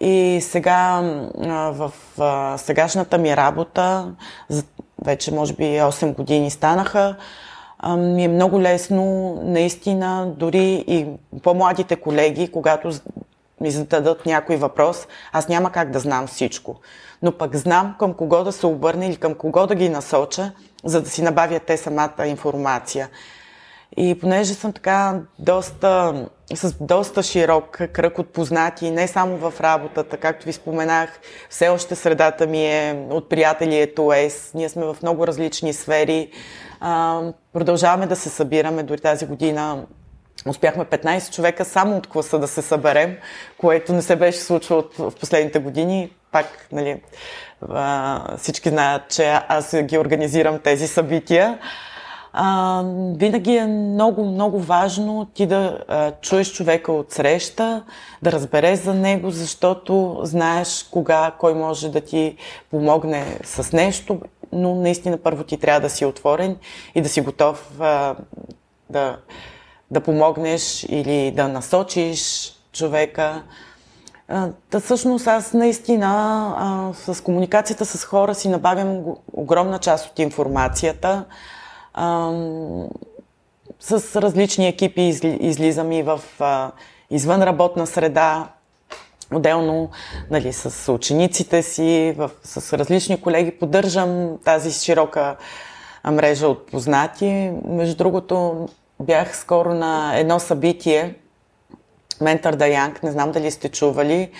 И 0.00 0.40
сега 0.42 1.00
в 1.72 1.92
сегашната 2.58 3.18
ми 3.18 3.36
работа, 3.36 4.12
вече 5.04 5.34
може 5.34 5.52
би 5.52 5.64
8 5.64 6.14
години 6.14 6.50
станаха, 6.50 7.16
ми 7.96 8.24
е 8.24 8.28
много 8.28 8.60
лесно, 8.60 9.34
наистина, 9.44 10.32
дори 10.36 10.84
и 10.86 11.06
по-младите 11.42 11.96
колеги, 11.96 12.52
когато 12.52 12.90
ми 13.60 13.70
зададат 13.70 14.26
някой 14.26 14.56
въпрос, 14.56 15.06
аз 15.32 15.48
няма 15.48 15.72
как 15.72 15.90
да 15.90 15.98
знам 15.98 16.26
всичко. 16.26 16.76
Но 17.22 17.32
пък 17.32 17.56
знам 17.56 17.94
към 17.98 18.14
кого 18.14 18.44
да 18.44 18.52
се 18.52 18.66
обърне 18.66 19.06
или 19.06 19.16
към 19.16 19.34
кого 19.34 19.66
да 19.66 19.74
ги 19.74 19.88
насоча, 19.88 20.52
за 20.84 21.02
да 21.02 21.10
си 21.10 21.22
набавят 21.22 21.62
те 21.62 21.76
самата 21.76 22.26
информация. 22.26 23.08
И 23.96 24.18
понеже 24.20 24.54
съм 24.54 24.72
така 24.72 25.20
доста, 25.38 26.14
с 26.56 26.74
доста 26.80 27.22
широк 27.22 27.78
кръг 27.92 28.18
от 28.18 28.28
познати, 28.28 28.90
не 28.90 29.08
само 29.08 29.36
в 29.36 29.60
работата, 29.60 30.16
както 30.16 30.46
ви 30.46 30.52
споменах, 30.52 31.20
все 31.50 31.68
още 31.68 31.94
средата 31.94 32.46
ми 32.46 32.66
е 32.66 33.06
от 33.10 33.28
приятели 33.28 33.92
ЕС, 34.16 34.50
ние 34.54 34.68
сме 34.68 34.84
в 34.84 34.96
много 35.02 35.26
различни 35.26 35.72
сфери, 35.72 36.30
а, 36.80 37.20
продължаваме 37.52 38.06
да 38.06 38.16
се 38.16 38.28
събираме, 38.28 38.82
дори 38.82 39.00
тази 39.00 39.26
година 39.26 39.84
успяхме 40.46 40.84
15 40.84 41.34
човека 41.34 41.64
само 41.64 41.96
от 41.96 42.06
класа 42.06 42.38
да 42.38 42.48
се 42.48 42.62
съберем, 42.62 43.16
което 43.58 43.92
не 43.92 44.02
се 44.02 44.16
беше 44.16 44.38
случвало 44.38 44.84
в 44.98 45.12
последните 45.20 45.58
години. 45.58 46.12
Пак, 46.32 46.66
нали, 46.72 47.02
а, 47.68 48.36
всички 48.36 48.68
знаят, 48.68 49.02
че 49.10 49.38
аз 49.48 49.76
ги 49.82 49.98
организирам 49.98 50.58
тези 50.58 50.88
събития 50.88 51.58
а, 52.32 52.82
винаги 53.16 53.56
е 53.56 53.66
много, 53.66 54.24
много 54.24 54.60
важно 54.60 55.26
ти 55.34 55.46
да 55.46 55.78
а, 55.88 56.12
чуеш 56.20 56.52
човека 56.52 56.92
от 56.92 57.12
среща, 57.12 57.82
да 58.22 58.32
разбереш 58.32 58.78
за 58.78 58.94
него, 58.94 59.30
защото 59.30 60.20
знаеш 60.22 60.88
кога, 60.90 61.32
кой 61.38 61.54
може 61.54 61.88
да 61.88 62.00
ти 62.00 62.36
помогне 62.70 63.38
с 63.44 63.72
нещо, 63.72 64.20
но 64.52 64.74
наистина 64.74 65.18
първо 65.18 65.44
ти 65.44 65.56
трябва 65.56 65.80
да 65.80 65.90
си 65.90 66.04
отворен 66.04 66.56
и 66.94 67.00
да 67.00 67.08
си 67.08 67.20
готов 67.20 67.80
а, 67.80 68.14
да, 68.90 69.16
да 69.90 70.00
помогнеш 70.00 70.84
или 70.84 71.30
да 71.30 71.48
насочиш 71.48 72.52
човека. 72.72 73.42
Та 74.70 74.80
всъщност 74.80 75.26
аз 75.26 75.52
наистина 75.52 76.08
а, 76.56 76.92
с 77.14 77.22
комуникацията 77.22 77.86
с 77.86 78.04
хора 78.04 78.34
си 78.34 78.48
набавям 78.48 79.04
огромна 79.32 79.78
част 79.78 80.10
от 80.10 80.18
информацията 80.18 81.24
с 83.80 84.22
различни 84.22 84.68
екипи 84.68 85.02
излизам 85.40 85.92
и 85.92 86.02
в 86.02 86.20
а, 86.40 86.70
извънработна 87.10 87.86
среда, 87.86 88.48
отделно 89.34 89.90
нали, 90.30 90.52
с 90.52 90.92
учениците 90.92 91.62
си, 91.62 92.14
в, 92.16 92.30
с 92.44 92.78
различни 92.78 93.20
колеги. 93.20 93.50
Поддържам 93.50 94.38
тази 94.44 94.72
широка 94.72 95.36
мрежа 96.10 96.48
от 96.48 96.66
познати. 96.66 97.52
Между 97.64 97.96
другото, 97.96 98.68
бях 99.00 99.36
скоро 99.36 99.74
на 99.74 100.18
едно 100.18 100.38
събитие, 100.40 101.14
Ментър 102.20 102.54
Даянг, 102.54 103.02
не 103.02 103.12
знам 103.12 103.32
дали 103.32 103.50
сте 103.50 103.68
чували. 103.68 104.30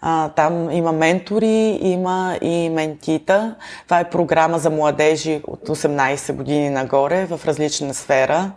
А, 0.00 0.28
там 0.28 0.70
има 0.70 0.92
ментори, 0.92 1.78
има 1.82 2.38
и 2.42 2.68
ментита. 2.68 3.54
Това 3.84 4.00
е 4.00 4.10
програма 4.10 4.58
за 4.58 4.70
младежи 4.70 5.40
от 5.46 5.68
18 5.68 6.32
години 6.32 6.70
нагоре 6.70 7.26
в 7.26 7.40
различна 7.46 7.94
сфера. 7.94 8.50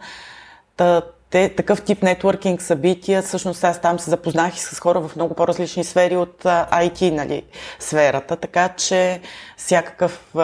Та, 0.77 1.01
те, 1.29 1.49
такъв 1.55 1.81
тип 1.81 2.03
нетворкинг 2.03 2.61
събития, 2.61 3.21
всъщност 3.21 3.63
аз 3.63 3.81
там 3.81 3.99
се 3.99 4.09
запознах 4.09 4.55
и 4.55 4.59
с 4.59 4.79
хора 4.79 5.01
в 5.01 5.15
много 5.15 5.33
по-различни 5.33 5.83
сфери 5.83 6.17
от 6.17 6.43
IT, 6.43 7.11
нали, 7.11 7.43
сферата, 7.79 8.35
така 8.35 8.69
че 8.69 9.21
всякакъв, 9.57 10.35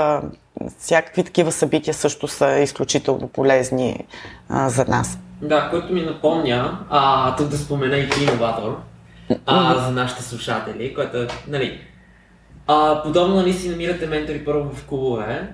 всякакви 0.79 1.23
такива 1.23 1.51
събития 1.51 1.93
също 1.93 2.27
са 2.27 2.59
изключително 2.59 3.27
полезни 3.27 4.05
а, 4.49 4.69
за 4.69 4.85
нас. 4.85 5.17
Да, 5.41 5.69
който 5.69 5.93
ми 5.93 6.01
напомня, 6.01 6.79
а, 6.89 7.35
тук 7.35 7.47
да 7.47 7.57
спомена 7.57 7.97
и 7.97 8.09
иноватор 8.21 8.77
а, 9.45 9.79
за 9.79 9.91
нашите 9.91 10.23
слушатели, 10.23 10.93
което 10.93 11.17
е, 11.17 11.27
нали, 11.47 11.79
а, 12.67 13.03
подобно 13.03 13.35
нали 13.35 13.53
си 13.53 13.69
намирате 13.69 14.07
ментори 14.07 14.45
първо 14.45 14.75
в 14.75 14.85
клубове, 14.85 15.47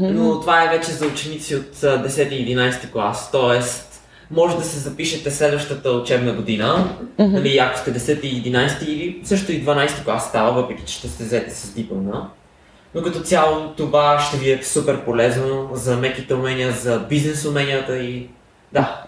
но 0.00 0.40
това 0.40 0.64
е 0.64 0.78
вече 0.78 0.90
за 0.90 1.06
ученици 1.06 1.56
от 1.56 1.82
а, 1.82 2.04
10 2.08 2.28
и 2.28 2.56
11 2.56 2.92
клас, 2.92 3.30
т.е. 3.30 3.60
може 4.30 4.56
да 4.56 4.64
се 4.64 4.78
запишете 4.78 5.30
следващата 5.30 5.90
учебна 5.90 6.32
година, 6.32 6.96
нали, 7.18 7.58
ако 7.58 7.78
сте 7.78 7.94
10 7.94 8.20
и 8.20 8.52
11 8.52 8.84
или 8.84 9.20
също 9.24 9.52
и 9.52 9.64
12 9.64 10.04
клас 10.04 10.28
става, 10.28 10.52
въпреки 10.52 10.82
че 10.86 10.94
ще 10.94 11.08
сте 11.08 11.24
взете 11.24 11.50
с 11.50 11.74
диплома. 11.74 12.28
Но 12.94 13.02
като 13.02 13.20
цяло 13.20 13.72
това 13.76 14.18
ще 14.20 14.36
ви 14.36 14.52
е 14.52 14.62
супер 14.62 15.04
полезно 15.04 15.70
за 15.72 15.96
меките 15.96 16.34
умения, 16.34 16.72
за 16.72 16.98
бизнес 16.98 17.44
уменията 17.44 17.98
и 17.98 18.28
да, 18.72 19.02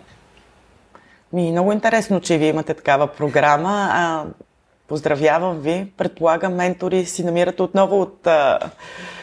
Ми, 1.37 1.53
много 1.53 1.73
интересно, 1.73 2.21
че 2.21 2.39
вие 2.39 2.49
имате 2.49 2.75
такава 2.75 3.07
програма. 3.07 3.89
А, 3.93 4.25
поздравявам 4.89 5.59
ви. 5.59 5.93
Предполагам, 5.97 6.55
ментори 6.55 7.05
си 7.07 7.25
намирате 7.25 7.63
отново 7.63 8.01
от... 8.01 8.27
А... 8.27 8.59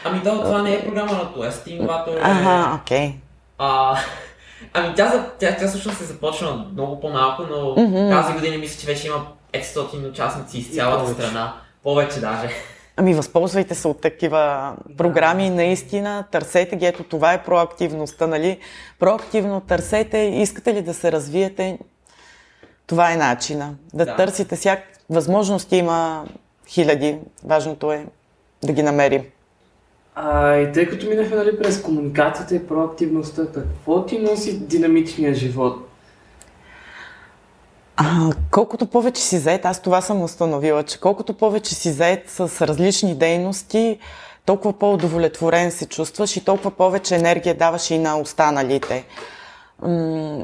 Ами 0.04 0.22
то, 0.22 0.42
това 0.42 0.62
не 0.62 0.74
е 0.74 0.84
програма 0.84 1.12
на 1.12 1.32
Туест, 1.32 1.66
Innovator 1.66 2.16
е... 2.16 2.20
Ага, 2.22 2.80
окей. 2.82 3.14
А, 3.58 3.96
ами 4.72 4.94
тя, 4.94 5.26
тя, 5.38 5.56
тя 5.56 5.68
всъщност 5.68 6.00
е 6.00 6.04
започнала 6.04 6.66
много 6.72 7.00
по-малко, 7.00 7.42
но 7.50 7.74
тази 8.10 8.32
година 8.32 8.58
мисля, 8.58 8.80
че 8.80 8.86
вече 8.86 9.06
има 9.06 9.26
500 9.52 10.10
участници 10.10 10.58
из 10.58 10.74
цялата 10.74 11.04
повече. 11.04 11.22
страна. 11.22 11.54
Повече 11.82 12.20
даже. 12.20 12.48
Ами 12.96 13.14
възползвайте 13.14 13.74
се 13.74 13.88
от 13.88 14.00
такива 14.00 14.72
програми, 14.96 15.50
наистина, 15.50 16.24
търсете 16.30 16.76
ги, 16.76 16.86
ето 16.86 17.04
това 17.04 17.32
е 17.32 17.42
проактивността, 17.42 18.26
нали? 18.26 18.58
Проактивно 18.98 19.60
търсете, 19.60 20.18
искате 20.18 20.74
ли 20.74 20.82
да 20.82 20.94
се 20.94 21.12
развиете, 21.12 21.78
това 22.86 23.12
е 23.12 23.16
начина. 23.16 23.74
Да, 23.94 24.04
Да. 24.04 24.16
търсите 24.16 24.56
всяк... 24.56 24.80
Възможности 25.10 25.76
има 25.76 26.24
хиляди, 26.68 27.18
важното 27.44 27.92
е 27.92 28.06
да 28.62 28.72
ги 28.72 28.82
намерим. 28.82 29.22
А, 30.14 30.56
и 30.56 30.72
тъй 30.72 30.88
като 30.88 31.06
минахме 31.06 31.36
нали, 31.36 31.58
през 31.58 31.82
комуникацията 31.82 32.54
и 32.54 32.66
проактивността, 32.66 33.42
какво 33.54 34.06
ти 34.06 34.18
носи 34.18 34.58
динамичния 34.58 35.34
живот? 35.34 35.76
А, 37.96 38.30
колкото 38.50 38.86
повече 38.86 39.22
си 39.22 39.38
заед, 39.38 39.64
аз 39.64 39.82
това 39.82 40.00
съм 40.00 40.22
установила, 40.22 40.82
че 40.82 41.00
колкото 41.00 41.34
повече 41.34 41.74
си 41.74 41.92
заед 41.92 42.30
с 42.30 42.66
различни 42.66 43.14
дейности, 43.14 43.98
толкова 44.46 44.78
по-удовлетворен 44.78 45.70
се 45.70 45.86
чувстваш 45.86 46.36
и 46.36 46.44
толкова 46.44 46.70
повече 46.70 47.14
енергия 47.14 47.54
даваш 47.54 47.90
и 47.90 47.98
на 47.98 48.18
останалите. 48.18 49.04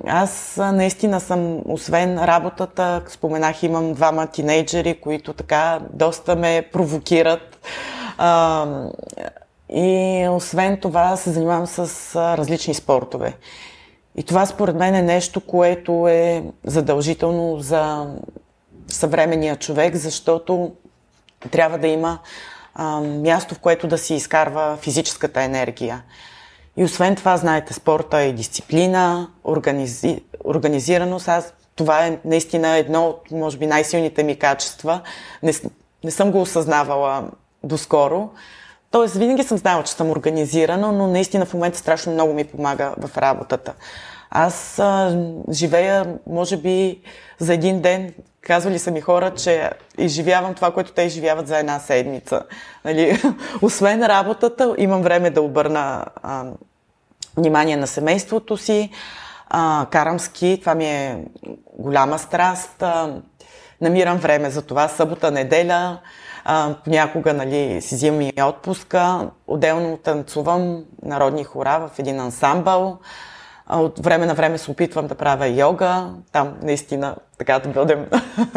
Аз 0.07 0.57
наистина 0.57 1.20
съм, 1.20 1.62
освен 1.64 2.24
работата, 2.24 3.03
споменах, 3.09 3.62
имам 3.62 3.93
двама 3.93 4.26
тинейджери, 4.26 5.01
които 5.01 5.32
така 5.32 5.80
доста 5.93 6.36
ме 6.36 6.68
провокират. 6.72 7.59
И 9.68 10.26
освен 10.30 10.76
това 10.80 11.16
се 11.16 11.30
занимавам 11.30 11.66
с 11.66 12.16
различни 12.38 12.74
спортове. 12.74 13.36
И 14.16 14.22
това 14.22 14.47
според 14.47 14.76
мен 14.76 14.95
е 14.95 15.03
нещо, 15.03 15.41
което 15.41 16.09
е 16.09 16.45
задължително 16.64 17.61
за 17.61 18.07
съвременния 18.88 19.57
човек, 19.57 19.97
защото 19.97 20.72
трябва 21.51 21.78
да 21.78 21.86
има 21.86 22.18
а, 22.74 23.01
място, 23.01 23.55
в 23.55 23.59
което 23.59 23.86
да 23.88 23.99
си 23.99 24.14
изкарва 24.14 24.78
физическата 24.80 25.43
енергия. 25.43 26.03
И 26.77 26.85
освен 26.85 27.16
това, 27.16 27.37
знаете, 27.37 27.75
спорта 27.75 28.18
е 28.18 28.33
дисциплина, 28.33 29.31
организи... 29.45 30.23
организираност. 30.45 31.29
Аз, 31.29 31.55
това 31.77 32.07
е 32.07 32.18
наистина 32.25 32.77
едно 32.77 33.07
от, 33.07 33.31
може 33.31 33.59
би, 33.59 33.66
най-силните 33.66 34.23
ми 34.23 34.37
качества. 34.37 35.01
Не, 35.43 35.53
не 36.05 36.11
съм 36.11 36.31
го 36.31 36.41
осъзнавала 36.41 37.25
доскоро. 37.64 38.31
Тоест, 38.91 39.14
винаги 39.14 39.43
съм 39.43 39.59
знала, 39.59 39.83
че 39.83 39.93
съм 39.93 40.11
организирана, 40.11 40.93
но 40.93 41.07
наистина 41.07 41.47
в 41.47 41.55
момента 41.55 41.79
страшно 41.79 42.12
много 42.12 42.35
ми 42.35 42.45
помага 42.45 42.95
в 42.99 43.18
работата. 43.18 43.75
Аз 44.31 44.79
а, 44.79 45.18
живея, 45.51 46.18
може 46.27 46.57
би, 46.57 47.01
за 47.39 47.55
един 47.55 47.81
ден. 47.81 48.14
Казвали 48.43 48.78
са 48.78 48.91
ми 48.91 49.01
хора, 49.01 49.34
че 49.34 49.70
изживявам 49.99 50.55
това, 50.55 50.70
което 50.70 50.93
те 50.93 51.03
изживяват 51.03 51.47
за 51.47 51.59
една 51.59 51.78
седмица. 51.78 52.43
Нали? 52.84 53.22
Освен 53.62 54.03
работата, 54.03 54.74
имам 54.78 55.03
време 55.03 55.30
да 55.30 55.43
обърна 55.43 56.05
а, 56.22 56.45
внимание 57.36 57.76
на 57.76 57.86
семейството 57.86 58.57
си. 58.57 58.91
А, 59.49 59.86
карам 59.91 60.20
ски, 60.20 60.59
това 60.61 60.74
ми 60.74 60.84
е 60.84 61.24
голяма 61.78 62.18
страст. 62.18 62.82
А, 62.82 63.14
намирам 63.80 64.18
време 64.18 64.51
за 64.51 64.62
това, 64.62 64.88
събота, 64.88 65.30
неделя. 65.30 65.99
А, 66.45 66.74
понякога 66.84 67.34
нали, 67.34 67.82
си 67.82 67.95
взимам 67.95 68.20
и 68.20 68.43
отпуска. 68.43 69.30
Отделно 69.47 69.97
танцувам 69.97 70.84
народни 71.03 71.45
хора 71.45 71.88
в 71.95 71.99
един 71.99 72.20
ансамбъл. 72.20 72.99
От 73.73 73.99
време 73.99 74.27
на 74.27 74.35
време 74.35 74.59
се 74.59 74.71
опитвам 74.71 75.07
да 75.07 75.14
правя 75.14 75.49
йога. 75.49 76.11
Там 76.33 76.57
наистина 76.62 77.16
така 77.39 77.59
да 77.59 77.68
бъдем 77.68 78.07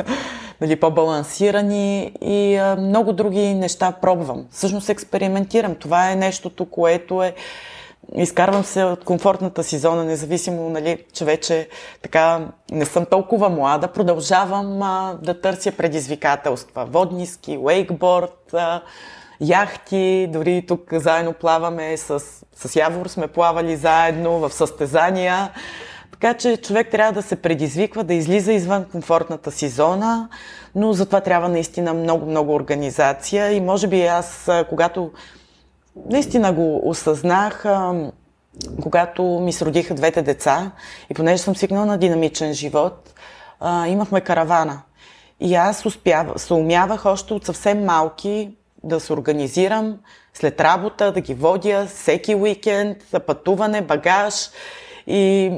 нали, 0.62 0.76
по-балансирани 0.76 2.14
и 2.22 2.56
а, 2.56 2.76
много 2.76 3.14
други 3.14 3.54
неща 3.54 3.92
пробвам. 3.92 4.46
Всъщност 4.52 4.90
експериментирам. 4.90 5.76
Това 5.76 6.12
е 6.12 6.16
нещото, 6.16 6.66
което 6.66 7.24
е 7.24 7.36
Изкарвам 8.16 8.64
се 8.64 8.84
от 8.84 9.04
комфортната 9.04 9.64
си 9.64 9.78
зона, 9.78 10.04
независимо, 10.04 10.70
нали, 10.70 11.06
че 11.14 11.26
вече 11.26 11.70
така 12.02 12.48
не 12.72 12.86
съм 12.86 13.06
толкова 13.06 13.50
млада. 13.50 13.88
Продължавам 13.88 14.82
а, 14.82 15.18
да 15.22 15.42
търся 15.42 15.72
предизвикателства. 15.72 16.86
Водни 16.86 17.28
ски, 17.28 17.58
вейкборд, 17.58 18.54
а, 18.54 18.82
яхти, 19.42 20.28
дори 20.30 20.66
тук 20.68 20.94
заедно 20.94 21.34
плаваме 21.34 21.98
с, 21.98 22.20
с 22.56 22.76
Явор, 22.76 23.08
сме 23.08 23.28
плавали 23.28 23.76
заедно 23.76 24.40
в 24.40 24.54
състезания. 24.54 25.50
Така 26.12 26.34
че 26.34 26.58
човек 26.58 26.92
трябва 26.92 27.14
да 27.14 27.22
се 27.22 27.36
предизвиква, 27.36 28.04
да 28.04 28.14
излиза 28.14 28.54
извън 28.54 28.86
комфортната 28.92 29.52
си 29.52 29.70
зона, 29.70 30.30
но 30.76 30.94
затова 30.94 31.22
трябва 31.22 31.50
наистина 31.50 31.94
много-много 31.94 32.54
организация 32.54 33.52
и 33.52 33.62
може 33.62 33.88
би 33.88 34.06
аз, 34.06 34.52
когато 34.70 35.12
наистина 36.10 36.54
го 36.54 36.90
осъзнах, 36.90 37.66
когато 38.82 39.24
ми 39.24 39.54
се 39.54 39.66
родиха 39.66 39.94
двете 39.94 40.22
деца 40.22 40.72
и 41.10 41.14
понеже 41.14 41.44
съм 41.44 41.56
свикнала 41.56 41.86
на 41.86 41.98
динамичен 41.98 42.54
живот, 42.54 43.14
имахме 43.88 44.22
каравана. 44.22 44.82
И 45.40 45.56
аз 45.56 45.86
успява, 45.86 46.40
се 46.40 46.54
умявах 46.54 47.06
още 47.06 47.34
от 47.34 47.46
съвсем 47.46 47.86
малки 47.86 48.52
да 48.84 49.00
се 49.00 49.14
организирам 49.14 49.98
след 50.34 50.62
работа, 50.62 51.12
да 51.12 51.22
ги 51.22 51.34
водя 51.34 51.86
всеки 51.86 52.36
уикенд, 52.36 52.98
за 53.12 53.20
пътуване, 53.20 53.82
багаж 53.82 54.50
и 55.08 55.52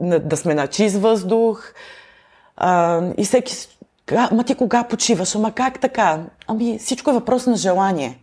да 0.00 0.36
сме 0.36 0.54
на 0.54 0.66
чист 0.66 0.96
въздух. 0.96 1.72
А, 2.56 3.02
и 3.16 3.24
всеки, 3.24 3.54
с- 3.54 3.68
«Ка- 4.06 4.28
ма 4.32 4.44
ти 4.44 4.54
кога 4.54 4.84
почиваш? 4.84 5.34
Ама 5.34 5.52
как 5.52 5.80
така? 5.80 6.20
Ами 6.46 6.78
всичко 6.78 7.10
е 7.10 7.14
въпрос 7.14 7.46
на 7.46 7.56
желание. 7.56 8.18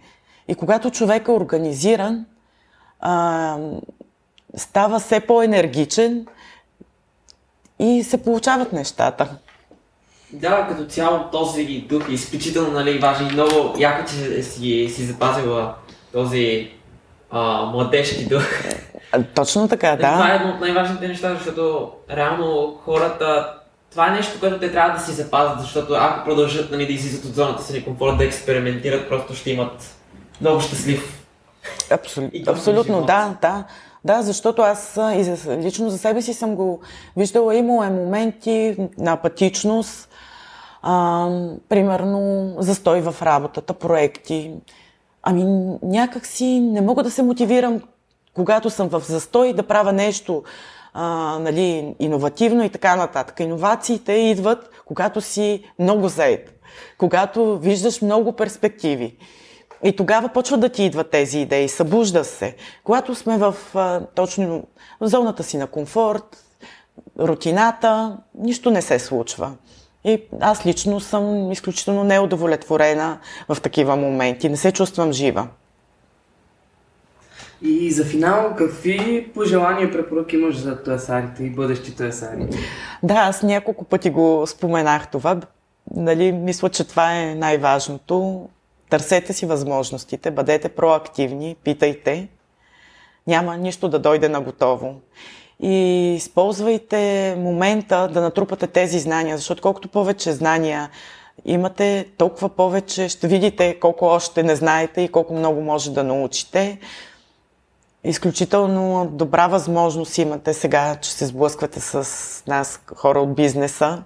И 0.47 0.55
когато 0.55 0.91
човек 0.91 1.27
е 1.27 1.31
организиран, 1.31 2.25
а, 2.99 3.57
става 4.55 4.99
все 4.99 5.19
по-енергичен 5.19 6.27
и 7.79 8.03
се 8.03 8.23
получават 8.23 8.73
нещата. 8.73 9.37
Да, 10.33 10.67
като 10.69 10.85
цяло 10.85 11.19
този 11.31 11.85
дух 11.89 12.09
е 12.09 12.13
изключително 12.13 12.71
нали, 12.71 12.99
важен 12.99 13.27
и 13.27 13.33
много 13.33 13.75
яко, 13.77 14.09
че 14.09 14.43
си, 14.43 14.89
си 14.89 15.05
запазила 15.05 15.75
този 16.13 16.71
а, 17.31 17.65
младежки 17.65 18.25
дух. 18.25 18.43
Точно 19.35 19.67
така, 19.67 19.97
Това 19.97 20.29
е 20.29 20.29
да. 20.29 20.35
едно 20.35 20.53
от 20.53 20.59
най-важните 20.59 21.07
неща, 21.07 21.33
защото 21.33 21.91
реално 22.11 22.79
хората, 22.85 23.53
това 23.91 24.07
е 24.07 24.11
нещо, 24.11 24.39
което 24.39 24.59
те 24.59 24.71
трябва 24.71 24.97
да 24.97 25.05
си 25.05 25.11
запазят, 25.11 25.61
защото 25.61 25.93
ако 25.93 26.25
продължат 26.25 26.71
нали, 26.71 26.85
да 26.85 26.93
излизат 26.93 27.25
от 27.25 27.35
зоната 27.35 27.63
си 27.63 27.77
на 27.77 27.83
комфорт, 27.83 28.17
да 28.17 28.25
експериментират, 28.25 29.09
просто 29.09 29.35
ще 29.35 29.51
имат 29.51 29.95
много 30.41 30.61
щастлив. 30.61 31.23
Абсол... 31.91 32.29
И 32.33 32.43
този 32.43 32.57
Абсолютно, 32.59 32.93
живот. 32.93 33.07
да, 33.07 33.35
да. 33.41 33.63
Да, 34.05 34.21
защото 34.21 34.61
аз 34.61 34.99
и 35.15 35.23
за, 35.23 35.57
лично 35.57 35.89
за 35.89 35.97
себе 35.97 36.21
си 36.21 36.33
съм 36.33 36.55
го 36.55 36.81
виждала. 37.17 37.55
Имало 37.55 37.83
е 37.83 37.89
моменти 37.89 38.75
на 38.97 39.11
апатичност, 39.11 40.09
а, 40.83 41.29
примерно 41.69 42.53
застой 42.57 43.01
в 43.01 43.15
работата, 43.21 43.73
проекти. 43.73 44.51
Ами 45.23 45.45
някак 45.83 46.25
си 46.25 46.59
не 46.59 46.81
мога 46.81 47.03
да 47.03 47.11
се 47.11 47.23
мотивирам, 47.23 47.81
когато 48.33 48.69
съм 48.69 48.89
в 48.89 48.99
застой, 48.99 49.53
да 49.53 49.63
правя 49.63 49.93
нещо 49.93 50.43
а, 50.93 51.37
нали, 51.39 51.95
иновативно 51.99 52.63
и 52.63 52.69
така 52.69 52.95
нататък. 52.95 53.39
Иновациите 53.39 54.13
идват, 54.13 54.69
когато 54.85 55.21
си 55.21 55.63
много 55.79 56.07
заед, 56.07 56.59
когато 56.97 57.57
виждаш 57.57 58.01
много 58.01 58.33
перспективи. 58.33 59.17
И 59.83 59.95
тогава 59.95 60.29
почват 60.29 60.59
да 60.59 60.69
ти 60.69 60.83
идват 60.83 61.11
тези 61.11 61.39
идеи, 61.39 61.69
събужда 61.69 62.23
се. 62.23 62.55
Когато 62.83 63.15
сме 63.15 63.37
в 63.37 63.55
а, 63.75 64.01
точно 64.15 64.63
в 65.01 65.07
зоната 65.07 65.43
си 65.43 65.57
на 65.57 65.67
комфорт, 65.67 66.37
рутината, 67.19 68.17
нищо 68.35 68.71
не 68.71 68.81
се 68.81 68.99
случва. 68.99 69.51
И 70.05 70.21
аз 70.39 70.65
лично 70.65 70.99
съм 70.99 71.51
изключително 71.51 72.03
неудовлетворена 72.03 73.19
в 73.49 73.61
такива 73.61 73.95
моменти. 73.95 74.49
Не 74.49 74.57
се 74.57 74.71
чувствам 74.71 75.13
жива. 75.13 75.47
И 77.61 77.91
за 77.91 78.05
финал, 78.05 78.55
какви 78.57 79.27
пожелания 79.33 79.87
и 79.87 79.91
препоръки 79.91 80.35
имаш 80.35 80.57
за 80.57 80.83
туесарите 80.83 81.43
и 81.43 81.49
бъдещи 81.49 81.95
туесари? 81.95 82.47
Да, 83.03 83.13
аз 83.13 83.43
няколко 83.43 83.83
пъти 83.83 84.09
го 84.09 84.43
споменах 84.47 85.11
това. 85.11 85.39
Нали, 85.95 86.31
мисля, 86.31 86.69
че 86.69 86.87
това 86.87 87.19
е 87.19 87.35
най-важното. 87.35 88.49
Търсете 88.89 89.33
си 89.33 89.45
възможностите, 89.45 90.31
бъдете 90.31 90.69
проактивни, 90.69 91.55
питайте. 91.63 92.27
Няма 93.27 93.57
нищо 93.57 93.89
да 93.89 93.99
дойде 93.99 94.29
на 94.29 94.41
готово. 94.41 94.95
И 95.59 96.13
използвайте 96.15 97.35
момента 97.37 98.07
да 98.13 98.21
натрупате 98.21 98.67
тези 98.67 98.99
знания, 98.99 99.37
защото 99.37 99.61
колкото 99.61 99.87
повече 99.87 100.31
знания 100.31 100.89
имате, 101.45 102.07
толкова 102.17 102.49
повече 102.49 103.09
ще 103.09 103.27
видите 103.27 103.79
колко 103.79 104.05
още 104.05 104.43
не 104.43 104.55
знаете 104.55 105.01
и 105.01 105.07
колко 105.07 105.33
много 105.33 105.61
може 105.61 105.91
да 105.91 106.03
научите. 106.03 106.79
Изключително 108.03 109.09
добра 109.11 109.47
възможност 109.47 110.17
имате 110.17 110.53
сега, 110.53 110.95
че 110.95 111.11
се 111.11 111.25
сблъсквате 111.25 111.79
с 111.79 112.07
нас, 112.47 112.81
хора 112.95 113.19
от 113.19 113.35
бизнеса. 113.35 114.03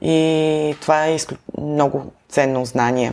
И 0.00 0.76
това 0.80 1.06
е 1.06 1.14
изклю... 1.14 1.36
много 1.60 2.12
ценно 2.28 2.64
знание. 2.64 3.12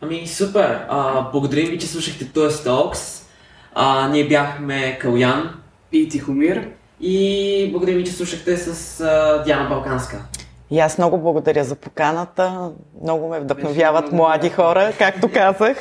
Ами 0.00 0.26
супер! 0.26 0.86
А, 0.88 1.22
благодарим 1.32 1.70
ви, 1.70 1.78
че 1.78 1.86
слушахте 1.86 2.32
този 2.32 2.56
Talks. 2.56 3.22
А, 3.74 4.08
ние 4.08 4.28
бяхме 4.28 4.98
Калян 4.98 5.62
И 5.92 6.08
Тихомир. 6.08 6.68
и 7.00 7.68
благодарим 7.72 7.98
ви, 7.98 8.04
че 8.04 8.12
слушахте 8.12 8.56
с 8.56 9.00
а, 9.00 9.42
Диана 9.44 9.68
Балканска. 9.68 10.22
И 10.70 10.80
аз 10.80 10.98
много 10.98 11.18
благодаря 11.18 11.64
за 11.64 11.74
поканата. 11.74 12.70
Много 13.02 13.28
ме 13.28 13.40
вдъхновяват 13.40 14.04
Беше 14.04 14.14
много 14.14 14.24
млади 14.24 14.40
приятно. 14.40 14.64
хора, 14.64 14.92
както 14.98 15.32
казах. 15.32 15.76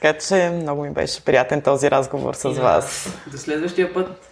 Така 0.00 0.18
че 0.18 0.50
много 0.50 0.82
ми 0.82 0.90
беше 0.90 1.24
приятен 1.24 1.62
този 1.62 1.90
разговор 1.90 2.34
с 2.34 2.44
И 2.44 2.48
вас. 2.54 3.16
До 3.32 3.38
следващия 3.38 3.94
път. 3.94 4.27